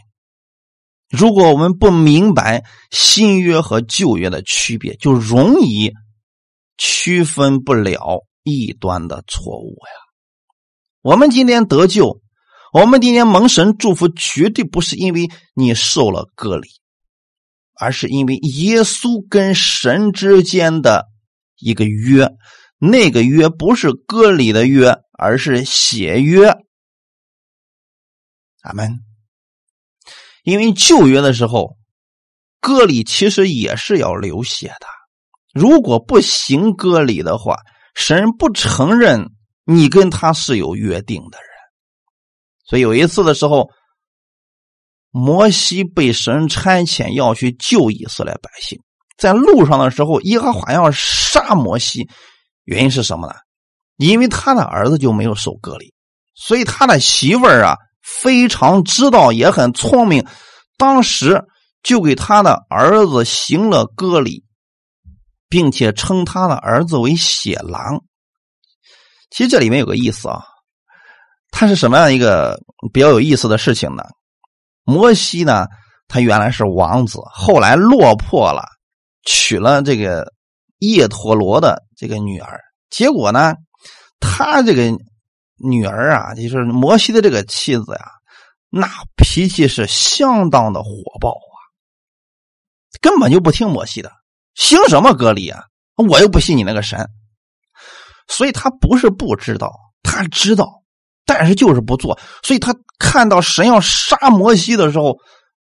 [1.10, 5.92] 如果我们不明白新约和旧约的区别，就容易
[6.78, 10.09] 区分不了异端的错误呀。
[11.02, 12.22] 我们今天得救，
[12.74, 16.68] 我们今天蒙神祝福，绝对不是因为你受了割礼，
[17.80, 21.06] 而是因为耶稣跟神之间的
[21.58, 22.30] 一个约。
[22.82, 26.54] 那个约不是割礼的约，而是血约。
[28.62, 29.00] 咱们。
[30.44, 31.78] 因为旧约的时候，
[32.60, 34.88] 割礼其实也是要流血的。
[35.54, 37.58] 如果不行割礼的话，
[37.96, 39.32] 神不承认。
[39.72, 41.48] 你跟他是有约定的人，
[42.66, 43.70] 所以有一次的时候，
[45.12, 48.82] 摩西被神差遣要去救以色列百姓，
[49.16, 52.10] 在路上的时候，耶和华要杀摩西，
[52.64, 53.36] 原因是什么呢？
[53.98, 55.94] 因为他的儿子就没有受割礼，
[56.34, 60.26] 所以他的媳妇儿啊非常知道，也很聪明，
[60.78, 61.46] 当时
[61.84, 64.44] 就给他的儿子行了割礼，
[65.48, 68.04] 并且称他的儿子为血狼。
[69.30, 70.44] 其实这里面有个意思啊，
[71.52, 72.60] 它是什么样一个
[72.92, 74.04] 比较有意思的事情呢？
[74.84, 75.68] 摩西呢，
[76.08, 78.64] 他原来是王子，后来落魄了，
[79.24, 80.34] 娶了这个
[80.80, 82.60] 叶陀罗的这个女儿，
[82.90, 83.54] 结果呢，
[84.20, 84.98] 他这个
[85.58, 88.12] 女儿啊，就是摩西的这个妻子呀，
[88.72, 91.58] 那脾气是相当的火爆啊，
[93.00, 94.12] 根本就不听摩西的，
[94.56, 95.66] 行什么隔离啊？
[95.96, 97.08] 我又不信你那个神。
[98.30, 99.70] 所以他不是不知道，
[100.04, 100.66] 他知道，
[101.26, 102.18] 但是就是不做。
[102.44, 105.18] 所以他看到神要杀摩西的时候，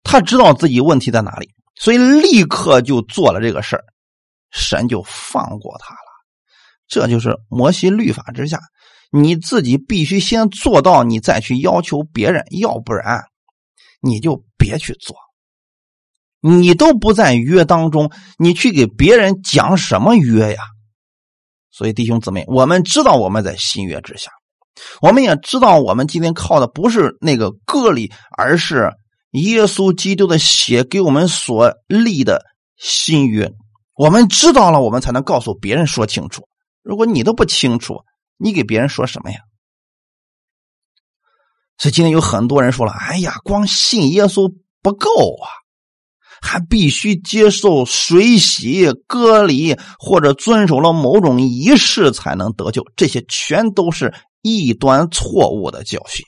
[0.01, 3.79] 他知道自己问题在哪里，所以立刻就做了这个事，
[4.51, 5.99] 神就放过他了。
[6.87, 8.59] 这就是摩西律法之下，
[9.11, 13.23] 你自己必须先做到，你再去要求别人，要不然
[14.01, 15.15] 你就别去做。
[16.39, 20.61] 你都不在约当中，你去给别人讲什么约呀？
[21.75, 24.29] 所以，弟兄姊妹，我们知道我们在新约之下，
[25.01, 28.91] 我们也知道我们今天靠的不是那个个例，而是
[29.31, 32.45] 耶稣基督的血给我们所立的
[32.77, 33.51] 新约。
[33.95, 36.47] 我们知道了，我们才能告诉别人说清楚。
[36.83, 38.03] 如果你都不清楚，
[38.37, 39.39] 你给别人说什么呀？
[41.79, 44.53] 所以今天有很多人说了：“哎呀，光信耶稣
[44.83, 45.49] 不够啊。”
[46.45, 52.83] 还必须接受水洗、割礼，或者遵守了某种仪式才能得救。
[52.97, 56.25] 这些全都是异端错误的教训。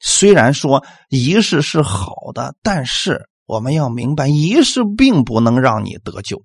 [0.00, 6.42] 虽然说仪式是好的，但是我们要明白，仪式并不能让你得救。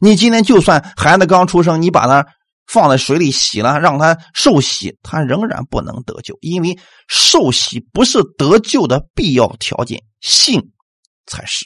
[0.00, 2.26] 你今天就算孩子刚出生，你把他
[2.66, 6.78] 放在水里洗了，让他受洗，他仍然不能得救，因为
[7.08, 10.02] 受洗不是得救的必要条件。
[10.20, 10.72] 信。
[11.26, 11.64] 才是，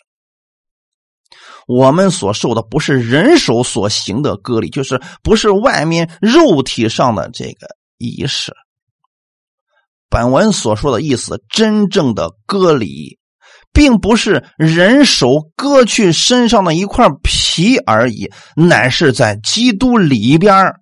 [1.67, 8.55] 我们所受的不是人手所行的割礼，就是不是外面肉体上的这个仪式。
[10.09, 13.19] 本文所说的意思，真正的割礼，
[13.73, 20.75] 并不是人手割去身上的一块皮而已，乃是在基督里边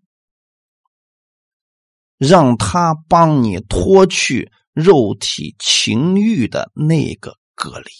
[2.19, 7.91] 让他帮你脱去肉体情欲的那个割礼。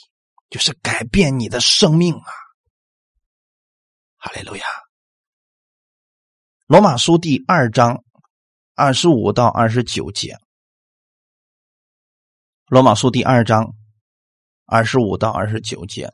[0.51, 2.31] 就是改变你的生命啊！
[4.17, 4.65] 哈利路亚。
[6.67, 8.03] 罗马书第二章
[8.75, 10.39] 二十五到二十九节。
[12.67, 13.75] 罗马书第二章
[14.65, 16.11] 二十五到二十九节，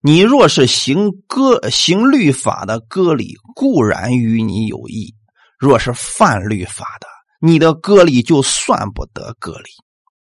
[0.00, 5.12] 你若是行割行律法的割礼，固然与你有益；
[5.58, 7.08] 若是犯律法的，
[7.40, 9.70] 你的割礼就算不得割礼。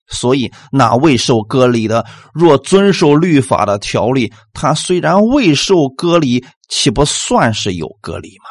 [0.08, 8.50] 所以，那未受割礼的，若遵守律法的条例，他虽然未受割礼，岂不算是有割礼吗？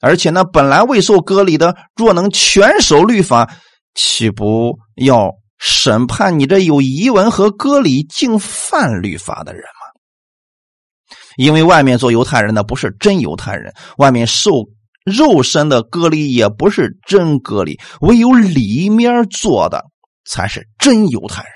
[0.00, 3.50] 而且，那本来未受割礼的，若能全守律法，
[3.94, 11.18] 岂不要审判你这有遗文和割礼、竟犯律法的人吗？
[11.36, 14.64] 因为外面做犹太人的不是真犹太人，外面受
[15.04, 19.84] 肉身的割礼也不是真割礼，唯有里面做的
[20.28, 21.52] 才是真犹太人。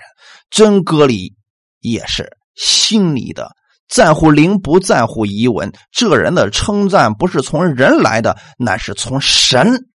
[0.51, 1.35] 真割礼
[1.81, 3.51] 也是心里的，
[3.89, 5.73] 在乎灵，不在乎遗文。
[5.91, 9.87] 这人的称赞不是从人来的，乃是从神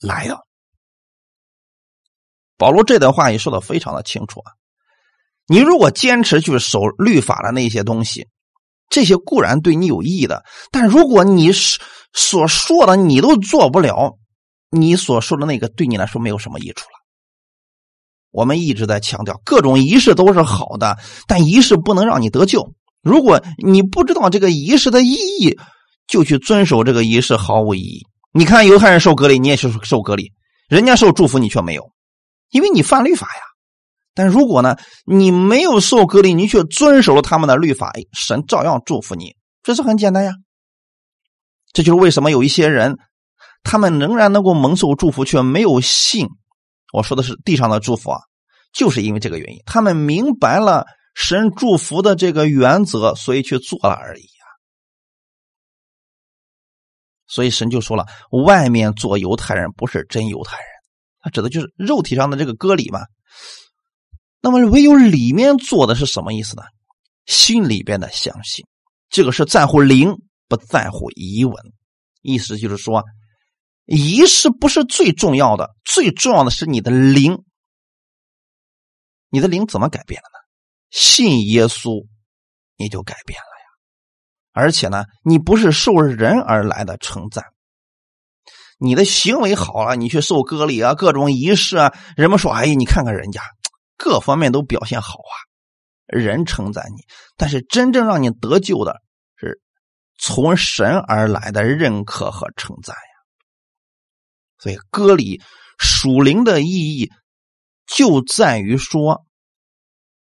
[0.00, 0.38] 来的。
[2.56, 4.52] 保罗这段话也说的非常的清楚啊！
[5.46, 8.26] 你如果坚持去守律法的那些东西，
[8.88, 11.52] 这些固然对你有益的，但如果你
[12.14, 14.16] 所说的你都做不了，
[14.70, 16.95] 你所说的那个对你来说没有什么益处了。
[18.36, 22.70] 我们一直在强调，各种仪式都是好的，但仪式不能让你得救。
[23.00, 25.56] 如果你不知道这个仪式的意义，
[26.06, 28.02] 就去遵守这个仪式毫无意义。
[28.32, 30.32] 你看犹太人受隔离，你也是受隔离，
[30.68, 31.90] 人家受祝福，你却没有。
[32.50, 33.40] 因为你犯律法呀，
[34.14, 34.76] 但如果呢，
[35.06, 40.32] 你没有受隔离，你却遵守了他们的律法，神照样祝福你，这是很简单呀。
[41.72, 42.98] 这就是为什么有一些人，
[43.62, 46.28] 他们仍然能够蒙受祝福，却没有信。
[46.92, 48.20] 我说的是地上的祝福啊，
[48.72, 54.46] 就是因为这个原因，他们明白了神祝福的这个原则，所以去做了而已啊。
[57.26, 60.66] 所以神就说了，外面做犹太人不是真犹太人。
[61.20, 63.00] 他指的就是肉体上的这个割礼嘛？
[64.40, 66.62] 那么唯有里面做的是什么意思呢？
[67.26, 68.64] 心里边的相信，
[69.08, 70.14] 这个是在乎灵，
[70.46, 71.56] 不在乎仪文。
[72.22, 73.02] 意思就是说，
[73.86, 77.44] 仪式不是最重要的，最重要的是你的灵。
[79.30, 80.38] 你的灵怎么改变了呢？
[80.90, 82.06] 信耶稣，
[82.76, 83.66] 你就改变了呀。
[84.52, 87.44] 而且呢，你不是受人而来的称赞。
[88.78, 93.40] 你的行为好了，你去受割礼啊，各种仪式啊，人们说：“哎呀，你看看人家，
[93.96, 95.34] 各方面都表现好啊，
[96.06, 97.02] 人称赞你。”
[97.36, 99.00] 但是真正让你得救的
[99.36, 99.60] 是
[100.18, 103.15] 从神而来的认可和称赞呀。
[104.58, 105.42] 所以割礼
[105.78, 107.10] 属灵的意义
[107.86, 109.26] 就在于说，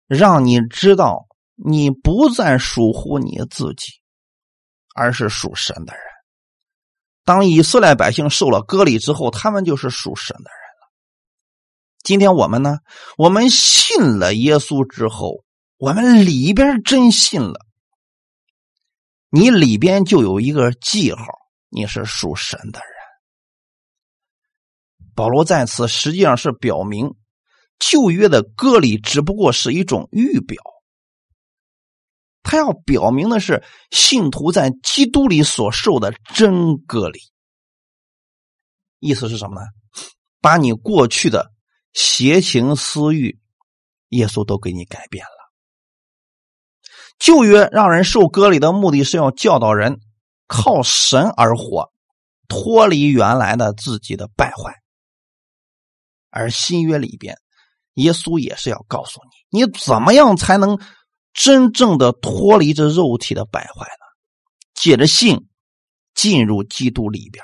[0.08, 3.94] 让你知道你不再属乎你自己，
[4.96, 6.04] 而是属神的人。
[7.24, 10.92] 当以色列百姓受了割礼之后，他们就是属神的人了。
[12.04, 12.80] 今天我们呢？
[13.18, 15.44] 我们信了耶稣之后，
[15.78, 17.60] 我们里边真信了，
[19.30, 21.24] 你里边就有一个记号，
[21.70, 23.01] 你是属神的人。
[25.16, 27.16] 保罗在此实际上是表明，
[27.80, 30.62] 旧约的割礼只不过是一种预表。
[32.44, 37.20] 他要表明的是信徒在基督里所受的真割礼，
[39.00, 39.68] 意思是什么呢？
[40.42, 41.52] 把你过去的
[41.94, 43.40] 邪情私欲，
[44.10, 45.32] 耶稣都给你改变了。
[47.20, 50.00] 旧约让人受割礼的目的是要教导人
[50.48, 51.94] 靠神而活，
[52.48, 54.81] 脱离原来的自己的败坏；
[56.32, 57.38] 而新约里边，
[57.94, 59.20] 耶稣也是要告诉
[59.52, 60.80] 你，你怎么样才能。
[61.34, 64.06] 真正的脱离这肉体的败坏呢？
[64.74, 65.48] 借着信
[66.14, 67.42] 进入基督里边。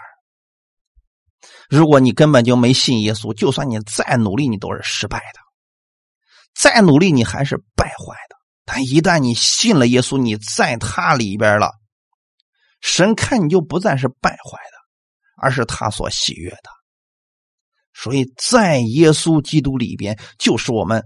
[1.70, 5.40] 如果你根本就没信耶稣，就算你再努力，你都是失败的。
[6.54, 8.36] 再努力，你还是败坏的。
[8.66, 11.72] 但一旦你信了耶稣，你在他里边了，
[12.82, 14.78] 神看你就不再是败坏的，
[15.42, 16.70] 而是他所喜悦的。
[18.02, 21.04] 所以在耶稣基督里边，就是我们。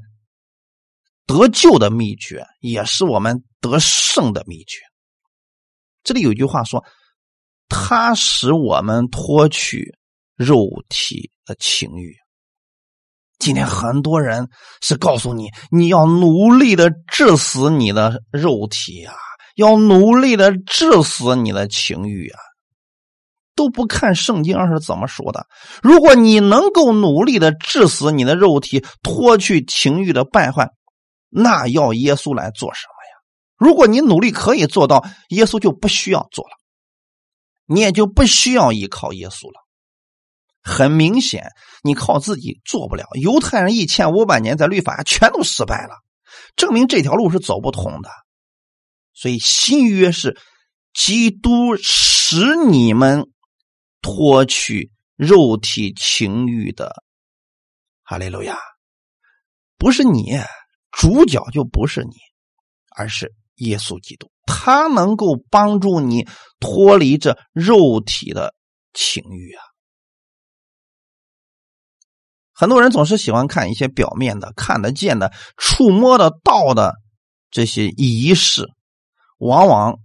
[1.27, 4.79] 得救的秘诀，也是我们得胜的秘诀。
[6.03, 6.83] 这里有句话说
[7.69, 9.97] ：“他使我们脱去
[10.35, 12.13] 肉体的情欲。”
[13.39, 14.49] 今天很多人
[14.81, 19.15] 是告诉你，你要努力的治死你的肉体啊，
[19.55, 22.39] 要努力的治死你的情欲啊，
[23.61, 25.45] 都不看圣经是怎么说的。
[25.83, 30.71] 如果你能够努力的致死你的肉体，脱去情欲的败坏。
[31.29, 33.13] 那要耶稣来做什么呀？
[33.55, 36.57] 如果你努力可以做到，耶稣就不需要做了，
[37.67, 39.61] 你也就不需要依靠耶稣了。
[40.63, 41.51] 很明显，
[41.83, 43.05] 你靠自己做不了。
[43.21, 45.93] 犹太人一千五百年在律法全都失败了，
[46.55, 48.09] 证明这条路是走不通的。
[49.13, 50.35] 所以新约是
[50.93, 53.30] 基督使你们
[54.01, 57.03] 脱去肉体情欲的，
[58.03, 58.57] 哈利路亚，
[59.77, 60.39] 不是你。
[60.91, 62.17] 主角就不是你，
[62.97, 66.27] 而是耶稣基督，他能够帮助你
[66.59, 68.53] 脱离这肉体的
[68.93, 69.63] 情欲啊。
[72.51, 76.95] 很多人总是喜欢看一些表面的、看得见的、触摸得到的
[77.49, 78.69] 这些仪式，
[79.37, 79.97] 往往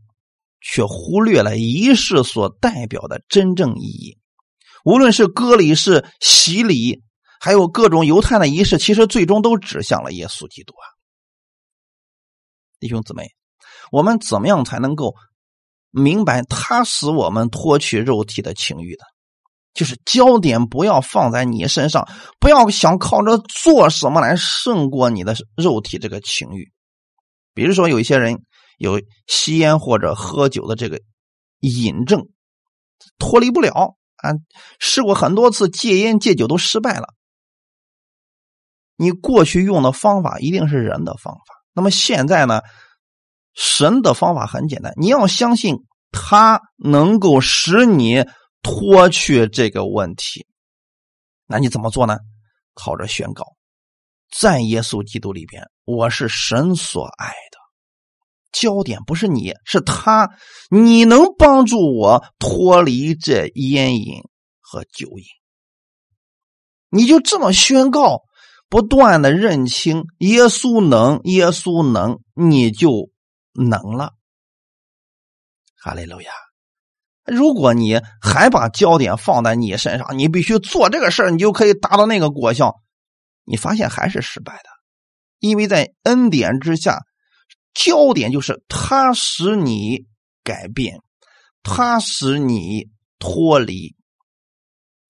[0.60, 4.18] 却忽略了仪式所代表的真正意义。
[4.84, 7.02] 无论是割礼、是洗礼，
[7.40, 10.84] 还有各种犹太的仪式，其实最终都指向了耶稣基督啊！
[12.78, 13.30] 弟兄姊妹，
[13.90, 15.14] 我们怎么样才能够
[15.90, 19.04] 明白他使我们脱去肉体的情欲的？
[19.74, 26.72] 就是焦点不要放在你身上，不要想靠着做什么来胜过你的肉体这个情欲。
[27.52, 28.42] 比如说，有一些人
[28.76, 31.00] 有吸烟或者喝酒的这个
[31.60, 32.28] 瘾症，
[33.18, 34.32] 脱离不了啊，
[34.78, 37.14] 试过很多次戒烟戒酒都失败了。
[38.96, 42.60] 你过去用的方法一定是人的方法，那么现在呢？
[43.54, 45.76] 神的方法很简单，你要相信
[46.12, 48.24] 他能够使你。
[48.62, 50.44] 脱去这个问题，
[51.46, 52.18] 那你怎么做呢？
[52.74, 53.44] 靠着宣告，
[54.36, 57.55] 在耶稣基督里边，我是神所爱的。
[58.58, 60.30] 焦点不是你，是他。
[60.70, 64.22] 你能帮助我脱离这烟瘾
[64.60, 65.24] 和酒瘾，
[66.88, 68.22] 你就这么宣告，
[68.68, 73.10] 不断的认清耶稣能，耶稣能，你就
[73.52, 74.12] 能了。
[75.78, 76.30] 哈利路亚。
[77.26, 82.76] 如果你还把焦点放在你身上，你必须做这个事儿，你就可以达到那个果效。
[83.44, 84.68] 你发现还是失败的，
[85.38, 87.00] 因为在恩典之下，
[87.76, 90.06] 焦点就是他使你
[90.42, 91.02] 改变，
[91.62, 93.94] 他使你脱离，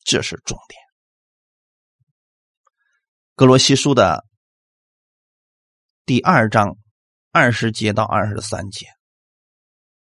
[0.03, 0.81] 这是重点。
[3.37, 4.25] 格罗西书的
[6.05, 6.77] 第二章
[7.31, 8.87] 二十节到二十三节，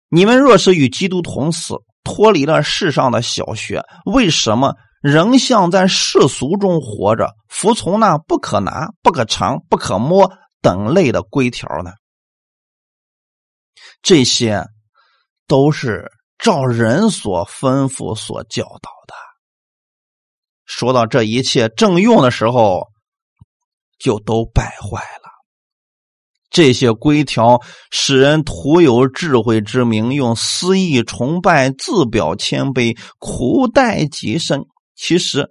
[0.07, 1.75] 你们若是与基督同死。
[2.05, 10.29] 脱离了世上的小学，为什么仍像在世俗中活着，服从那不可拿、不可尝、不可摸
[10.61, 11.93] 等类的规条呢？
[14.03, 14.63] 这些
[15.47, 19.15] 都是照人所吩咐、所教导的。
[20.65, 22.87] 说到这一切正用的时候，
[23.97, 25.31] 就都败坏了。
[26.49, 34.65] 这些规条使人徒有智慧之名，用私意崇拜，自表谦卑，苦待己身。
[34.95, 35.49] 其实，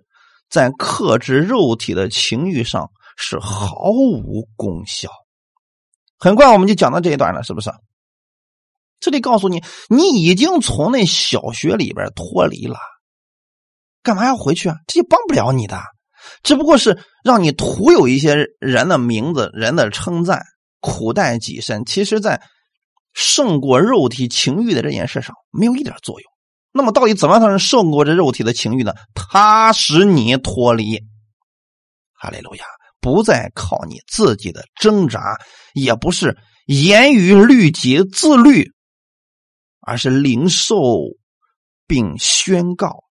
[0.49, 5.09] 在克制肉体的情欲上是毫无功效。
[6.19, 7.71] 很快，我们就讲到这一段了，是不是？
[9.03, 12.79] 这里告诉你，你已经从那小学里边脱离了，
[14.03, 14.77] 干嘛要回去啊？
[14.87, 15.79] 这也帮不了你的，
[16.43, 20.43] 只不过是让你徒有一些人的名字、人的称赞。
[20.85, 22.43] 苦待己身，其实，在
[23.13, 26.29] 胜过肉体情欲的这件事上，没有一点作用。
[26.73, 28.93] 那么，到底怎么才能胜过这肉体的情欲呢？
[29.15, 30.99] 它使你脱离，
[32.15, 32.65] 哈利路亚，
[33.01, 35.39] 不再靠你自己的挣扎，
[35.73, 36.37] 也不是
[36.67, 38.69] 严于律己自律，
[39.83, 40.77] 而是领受
[41.87, 43.05] 并宣告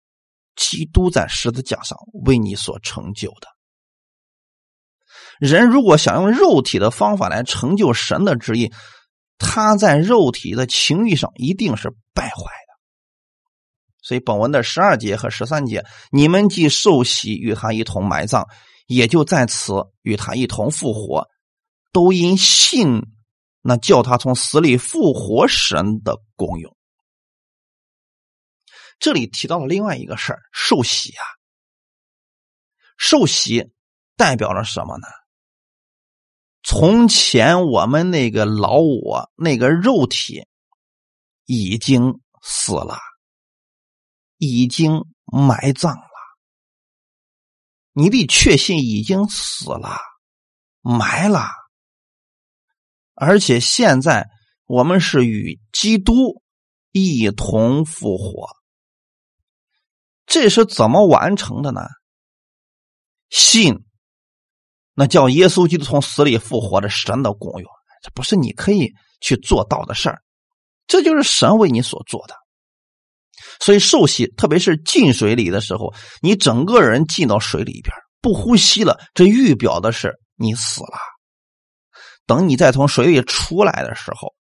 [0.57, 3.49] 基督在十字架上为你所成就的。
[5.39, 8.73] 人如果想用肉体的方法来成就神的旨意，
[9.39, 12.71] 他在肉体的情欲上一定是败坏的。
[14.03, 18.47] 所以本文的十二节和十三节，你们既受洗与他一同埋葬，
[18.87, 21.27] 也就在此与他一同复活，
[21.93, 23.03] 都因信
[23.63, 26.75] 那叫他从死里复活神的功用。
[28.99, 31.25] 这里提到了另外一个事儿，受洗啊，
[32.97, 33.73] 受洗
[34.17, 35.07] 代表了什么呢？
[36.63, 40.47] 从前我们那个老我，那个肉体
[41.45, 42.99] 已经死了，
[44.39, 46.09] 已经埋葬了。
[47.93, 49.99] 你得确信已经死了，
[50.81, 51.49] 埋了，
[53.15, 54.29] 而且现在
[54.71, 56.45] 我们是与基督
[56.93, 58.47] 一同复活。
[60.27, 61.81] 这是怎么完成的呢？
[63.31, 63.85] 信。
[64.95, 67.69] 那叫耶稣基督从死里复活的神的功用，
[68.01, 70.23] 这不是你可以去做到的事儿，
[70.87, 72.37] 这就是神为你所做的。
[73.59, 75.93] 所以受洗，特别是进水里的时候，
[76.23, 80.97] 你整个人进到水里边不呼吸了，这预表的是你死了。
[82.25, 84.33] 等你再从水里出来的时候，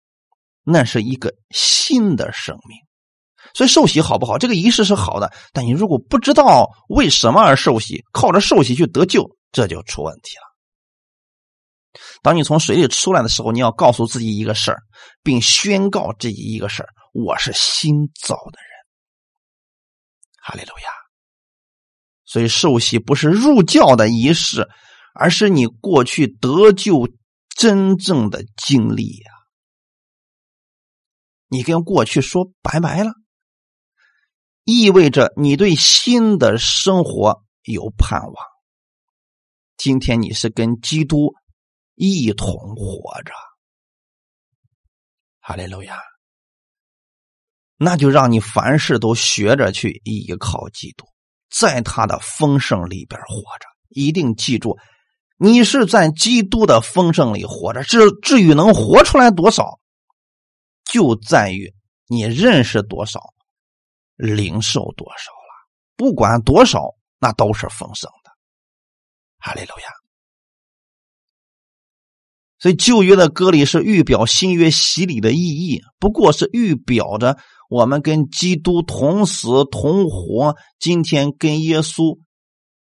[0.64, 2.78] 那是一个新的生命。
[3.54, 4.38] 所以受洗好不好？
[4.38, 10.42] 这个仪式是好的，但你如果不知道为什么而受洗，靠着受洗去得救，这就出问题了。
[12.22, 14.78] 当你从水里出来的时候，你要告诉自己一个事儿，
[15.22, 18.70] 并宣告这一个事儿：我是新造的人。
[20.42, 20.88] 哈利路亚！
[22.24, 24.68] 所以受洗不是入教的仪式，
[25.14, 27.08] 而是你过去得救
[27.56, 29.24] 真正的经历。
[31.52, 33.12] 你跟过去说拜拜了，
[34.62, 38.34] 意味着你对新的生活有盼望。
[39.76, 41.34] 今天你是跟基督
[41.96, 43.32] 一同活着，
[45.40, 45.98] 哈利路亚。
[47.76, 51.04] 那就让你凡事都学着去依靠基督，
[51.50, 53.66] 在他的丰盛里边活着。
[53.88, 54.78] 一定记住，
[55.36, 57.82] 你是在基督的丰盛里活着。
[57.82, 59.79] 至至于能活出来多少，
[60.92, 61.72] 就在于
[62.06, 63.20] 你认识多少，
[64.16, 65.70] 领受多少了。
[65.96, 68.30] 不管多少，那都是丰盛的。
[69.38, 69.88] 哈利路亚。
[72.58, 77.38] 所以旧约的歌里是预表新约洗礼的意义，不过是预表着。
[77.70, 82.18] 我们跟基督同死同活，今天跟耶稣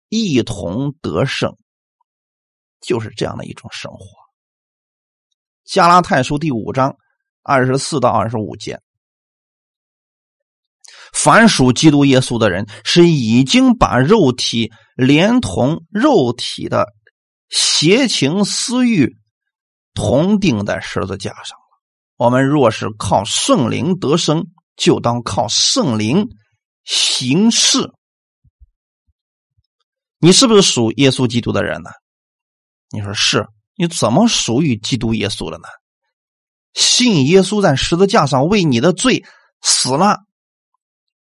[0.08, 1.56] 一同得胜，
[2.80, 3.98] 就是这样的一种生活。
[5.64, 6.96] 加拉太书第五章
[7.48, 8.78] 二十四到二十五节，
[11.12, 16.86] 凡属基督耶稣的人，是已经把肉体连同肉体的
[17.48, 19.16] 邪情私欲
[19.94, 21.80] 同钉在十字架上了。
[22.16, 24.46] 我们若是靠圣灵得生。
[24.78, 26.28] 就当靠圣灵
[26.84, 27.90] 行事。
[30.20, 31.90] 你是不是属耶稣基督的人呢？
[32.90, 33.44] 你说是，
[33.74, 35.66] 你怎么属于基督耶稣了呢？
[36.74, 39.24] 信耶稣在十字架上为你的罪
[39.62, 40.18] 死了、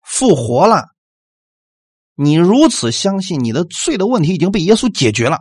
[0.02, 0.86] 复活了。
[2.16, 5.40] 你如此相信，你的罪的问题已经被耶稣解决了，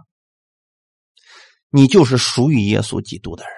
[1.69, 3.53] 你就是属于耶稣基督的人。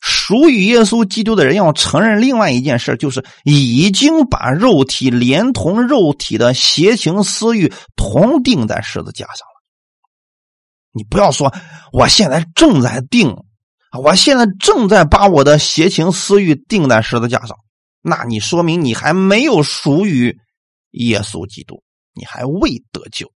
[0.00, 9.62] 属于耶稣基督的人要承认另外一件事，就是已经把肉体连同肉体的邪情私欲同钉在十字架上了。
[10.90, 11.54] 你不要说
[11.92, 13.36] 我现在正在钉，
[13.98, 17.56] 我现在正在把我的邪情私欲钉在十字架上，
[18.00, 20.38] 那你说明你还没有属于
[20.92, 21.82] 耶稣基督，
[22.14, 23.30] 你还未得救。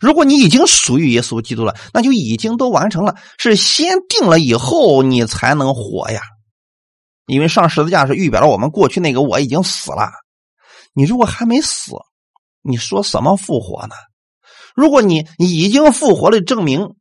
[0.00, 3.16] 如果你已经属于耶稣基督了，那就已经都完成了。
[3.38, 6.20] 是先定了以后，你才能活呀。
[7.26, 10.10] 因为上十字架是预表了我们过去那个我已经死了。
[10.92, 11.92] 你如果还没死，
[12.62, 13.94] 你说什么复活呢？
[14.74, 16.94] 如果你已经复活了，证明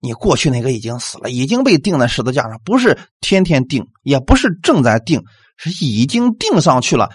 [0.00, 5.22] 你过去那个已经死了，已经被钉在十字架上，不是天天钉，也不是正在钉，
[5.56, 7.10] 是已经钉上去了。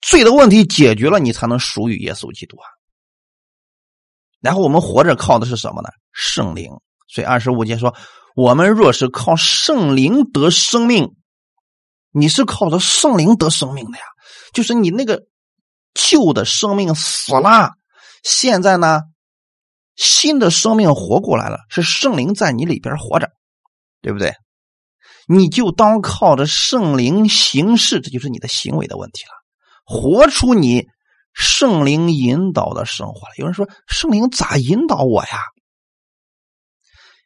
[0.00, 2.66] 罪的问题解决了，你才能属于耶稣基督啊。
[4.40, 5.90] 然后我们活着靠的是什么呢？
[6.12, 6.72] 圣灵。
[7.06, 7.94] 所以二十五节说
[8.34, 11.14] ：“我们若是靠圣灵得生命，
[12.10, 14.04] 你是靠着圣灵得生命的呀。
[14.54, 15.22] 就是你那个
[15.92, 17.72] 旧的生命死了，
[18.22, 19.02] 现在呢，
[19.96, 23.28] 新的生命活过来了，是圣灵在你里边活着，
[24.00, 24.34] 对不对？
[25.28, 29.32] 你就当靠着圣灵行事，这就是你的行为的问题了，
[29.84, 30.86] 活出你。”
[31.34, 33.32] 圣灵引导的生活了。
[33.38, 35.38] 有人说：“圣灵咋引导我呀？”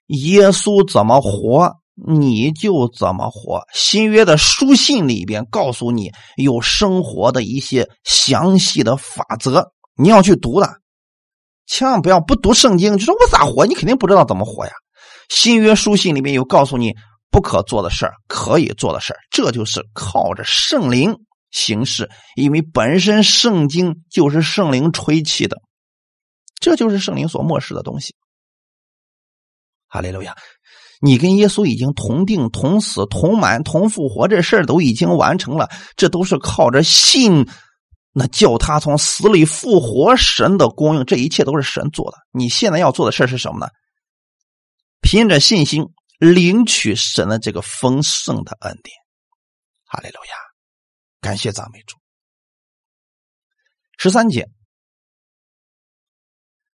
[0.07, 1.73] 耶稣怎么活，
[2.07, 3.65] 你就怎么活。
[3.75, 10.81] 新约的书信里边告诉你有生活的一些详细的法则，你要去读的。
[11.67, 14.73] 千万不要不读圣经就说我咋活，你肯定不知道怎么活呀。
[15.29, 16.95] 新约书信里面有告诉你
[17.31, 21.17] 不可做的事儿，可以做的事儿，这就是靠着圣灵。
[21.53, 25.59] 行事，因为本身圣经就是圣灵吹气的，
[26.61, 28.15] 这就是圣灵所漠视的东西。
[29.89, 30.37] 哈利路亚！
[31.01, 35.71] 你跟耶稣已经同定、同死、同满、同复活，这事儿都已经完成了。
[35.97, 37.47] 这都是靠着信，
[38.19, 42.17] 那叫他从死里复活，神的供应，这一切都是神做的。
[42.33, 43.69] 你现在要做的事是什么呢？
[45.03, 45.85] 凭着信心
[46.19, 48.97] 领取神的这个丰盛的恩典。
[49.85, 50.35] 哈利路亚！
[51.21, 51.99] 感谢赞美主。
[53.99, 54.49] 十三节，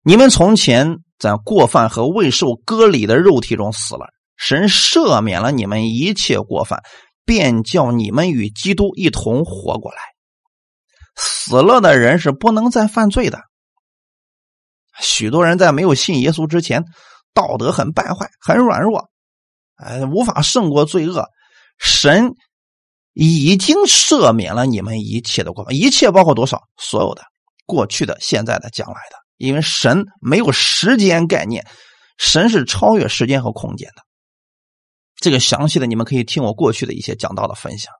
[0.03, 6.83] 你们从前在过犯和未受割礼的肉体中死了，神赦免了你们一切过犯，
[7.25, 9.99] 便叫你们与基督一同活过来。
[11.19, 13.41] 死了的人是不能再犯罪的。
[14.99, 16.85] 许多人在没有信耶稣之前，
[17.35, 19.11] 道德很败坏，很软弱，
[19.77, 21.29] 哎，无法胜过罪恶。
[21.79, 22.35] 神。
[23.21, 26.63] 已经赦免了你们一切的过，一切包括多少？
[26.77, 27.23] 所有的，
[27.67, 29.17] 过去的、现在的、将来的。
[29.39, 31.67] 因为神没有时间概念，
[32.17, 34.03] 神是超越时间和空间的。
[35.17, 37.93] 这个详细的，你们可以听我过去的一些讲到的分享。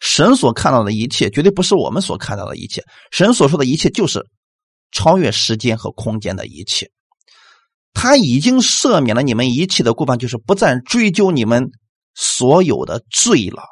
[0.00, 2.82] 神所看到的一切，绝对不是我们所看到的一切。
[3.10, 4.26] 神所说的一切，就是
[4.90, 6.90] 超越时间和空间的一切。
[7.92, 11.70] 他已经赦免了你们一切的过犯，就是不再追究你们
[12.14, 13.62] 所有的罪了。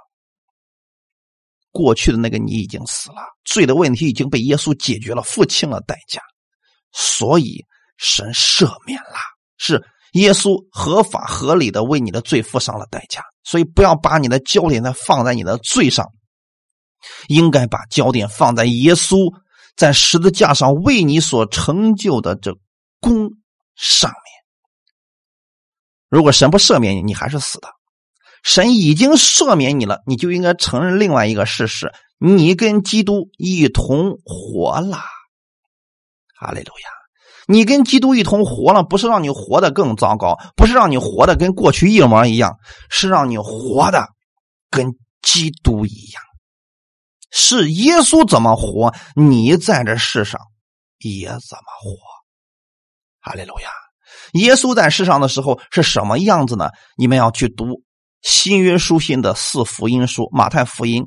[1.71, 6.21] 过去的那个你已经死了，罪的问题已经被耶稣解决了，付清了代价，
[6.93, 7.65] 所以
[7.97, 9.17] 神赦免了，
[9.59, 13.23] 是耶稣合法合理的为你的罪付上了代价。
[13.45, 16.07] 所以不要把你的焦点再放在你的罪上，
[17.29, 19.33] 应该把焦点放在耶稣
[19.77, 22.57] 在十字架上为你所成就的这
[23.01, 23.31] 功
[23.77, 24.19] 上面。
[26.09, 27.69] 如果神不赦免你，你还是死的。
[28.43, 34.99] 神已经赦免你了，你就应该承认另外一个事实：你跟基督一同活了。
[36.39, 36.91] 哈利路亚！
[37.49, 42.57] 你跟基督一同活了，不是让你活得更糟糕，不是让你活得跟过去一模一样，
[42.91, 44.07] 是让你活的
[44.71, 46.23] 跟基督一样。
[47.31, 50.41] 是耶稣怎么活，你在这世上
[50.99, 51.97] 也怎么活。
[53.21, 53.69] 哈利路亚！
[54.33, 56.71] 耶稣在世上的时候是什么样子呢？
[56.97, 57.83] 你们要去读。
[58.21, 61.07] 新约书信的四福音书：马太福音、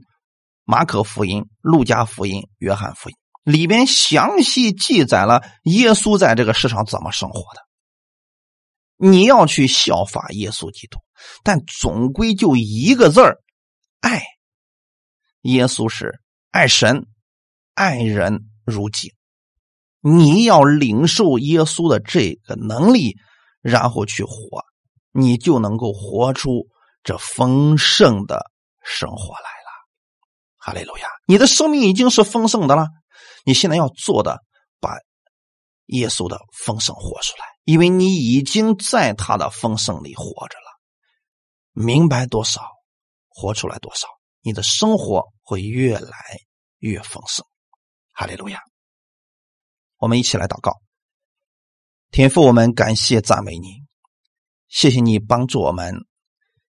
[0.63, 7.61] 马可福音、路加福音、约翰福音，里边详细记载了耶稣在这个世上怎么生活的。
[8.97, 10.99] 你要去效法耶稣基督，
[11.43, 13.39] 但总归就一个字儿：
[13.99, 14.23] 爱。
[15.41, 16.19] 耶稣是
[16.51, 17.07] 爱神、
[17.73, 19.13] 爱人如己。
[19.99, 23.17] 你要领受耶稣的这个能力，
[23.61, 24.63] 然后去活，
[25.11, 26.67] 你就能够活出。
[27.03, 28.51] 这丰盛的
[28.83, 29.71] 生活来了，
[30.57, 31.07] 哈利路亚！
[31.25, 32.89] 你的生命已经是丰盛的了。
[33.43, 34.43] 你现在要做的，
[34.79, 34.91] 把
[35.87, 40.79] 耶稣的丰盛活出来，因为你已经在他的丰盛里活着了。
[41.73, 42.61] 明白多少，
[43.29, 44.07] 活出来多少，
[44.41, 46.17] 你的生活会越来
[46.79, 47.45] 越丰盛。
[48.11, 48.59] 哈利路亚！
[49.97, 50.81] 我们一起来祷告，
[52.09, 53.83] 天父，我们感谢赞美你，
[54.67, 55.95] 谢谢你帮助我们。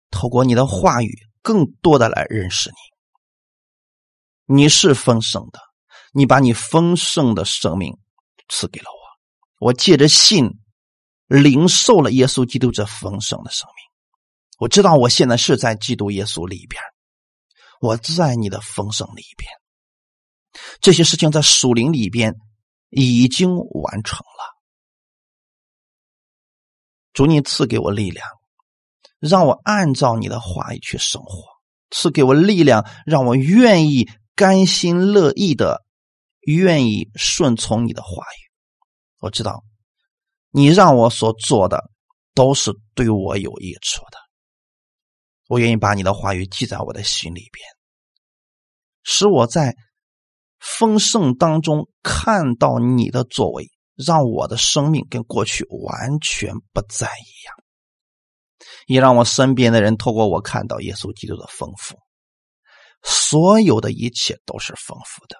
[0.09, 4.55] 透过你的话语，更多的来认识你。
[4.55, 5.59] 你是丰盛的，
[6.13, 7.97] 你把你丰盛的生命
[8.47, 9.67] 赐给了我。
[9.67, 10.49] 我借着信
[11.27, 13.75] 领受了耶稣基督这丰盛的生命。
[14.59, 16.81] 我知道我现在是在基督耶稣里边，
[17.81, 19.49] 我在你的丰盛里边。
[20.81, 22.35] 这些事情在属灵里边
[22.89, 24.57] 已经完成了。
[27.13, 28.27] 主，你赐给我力量。
[29.19, 31.43] 让我按照你的话语去生活，
[31.89, 35.83] 赐给我力量，让我愿意甘心乐意的，
[36.41, 38.39] 愿意顺从你的话语。
[39.17, 39.63] 我知道，
[40.51, 41.89] 你让我所做的
[42.35, 44.19] 都是对我有益处的。
[45.47, 47.65] 我愿意把你的话语记在我的心里边，
[49.03, 49.75] 使我在
[50.59, 57.55] 丰盛当中看到你的作为，让我的生命跟过去完全不再一样。
[58.87, 61.97] 也让我身边的人透过我看到耶稣基督的丰富，
[63.03, 65.37] 所有的一切都是丰富的。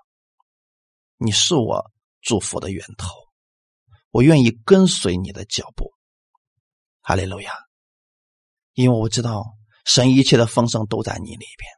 [1.18, 1.92] 你是我
[2.22, 3.10] 祝福的源头，
[4.12, 5.92] 我愿意跟随你的脚步。
[7.02, 7.54] 哈利路亚！
[8.74, 9.57] 因为我知道
[9.88, 11.72] 神一切的丰盛都在你里边，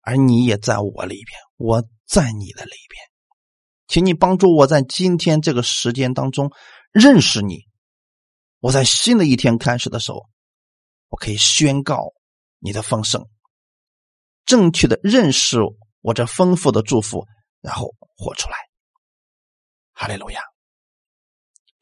[0.00, 3.04] 而你也在我里边，我在你的里边。
[3.86, 6.50] 请你帮助我在今天这个时间当中
[6.90, 7.66] 认识你。
[8.60, 10.26] 我在新的一天开始的时候，
[11.10, 12.14] 我可以宣告
[12.58, 13.28] 你的丰盛，
[14.46, 15.58] 正确的认识
[16.00, 17.26] 我这丰富的祝福，
[17.60, 18.56] 然后活出来。
[19.92, 20.40] 哈利路亚！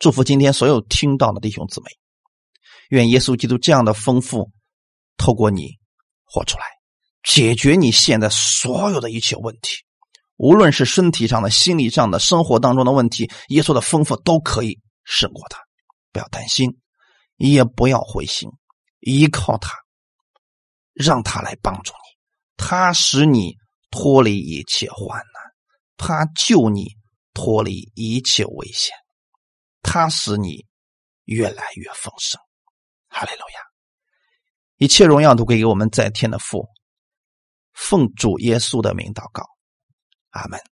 [0.00, 1.86] 祝福今天所有听到的弟兄姊妹，
[2.88, 4.50] 愿耶稣基督这样的丰富
[5.22, 5.78] 透过你
[6.24, 6.64] 活出来，
[7.22, 9.76] 解决你现在所有的一切问题，
[10.36, 15.60] 无论是身体上的、心理上的、生活当中的问题，耶稣的丰富都可以胜过他。
[16.10, 16.76] 不要担心，
[17.36, 18.50] 也不要灰心，
[18.98, 19.70] 依靠他，
[20.92, 22.18] 让他来帮助你，
[22.56, 23.56] 他使你
[23.92, 25.54] 脱离一切患难，
[25.96, 26.96] 他救你
[27.32, 28.92] 脱离一切危险，
[29.82, 30.66] 他使你
[31.26, 32.40] 越来越丰盛。
[33.06, 33.71] 哈利路亚！
[34.82, 36.68] 一切荣耀都归给我们在天的父，
[37.72, 39.44] 奉主耶稣的名祷告，
[40.30, 40.71] 阿门。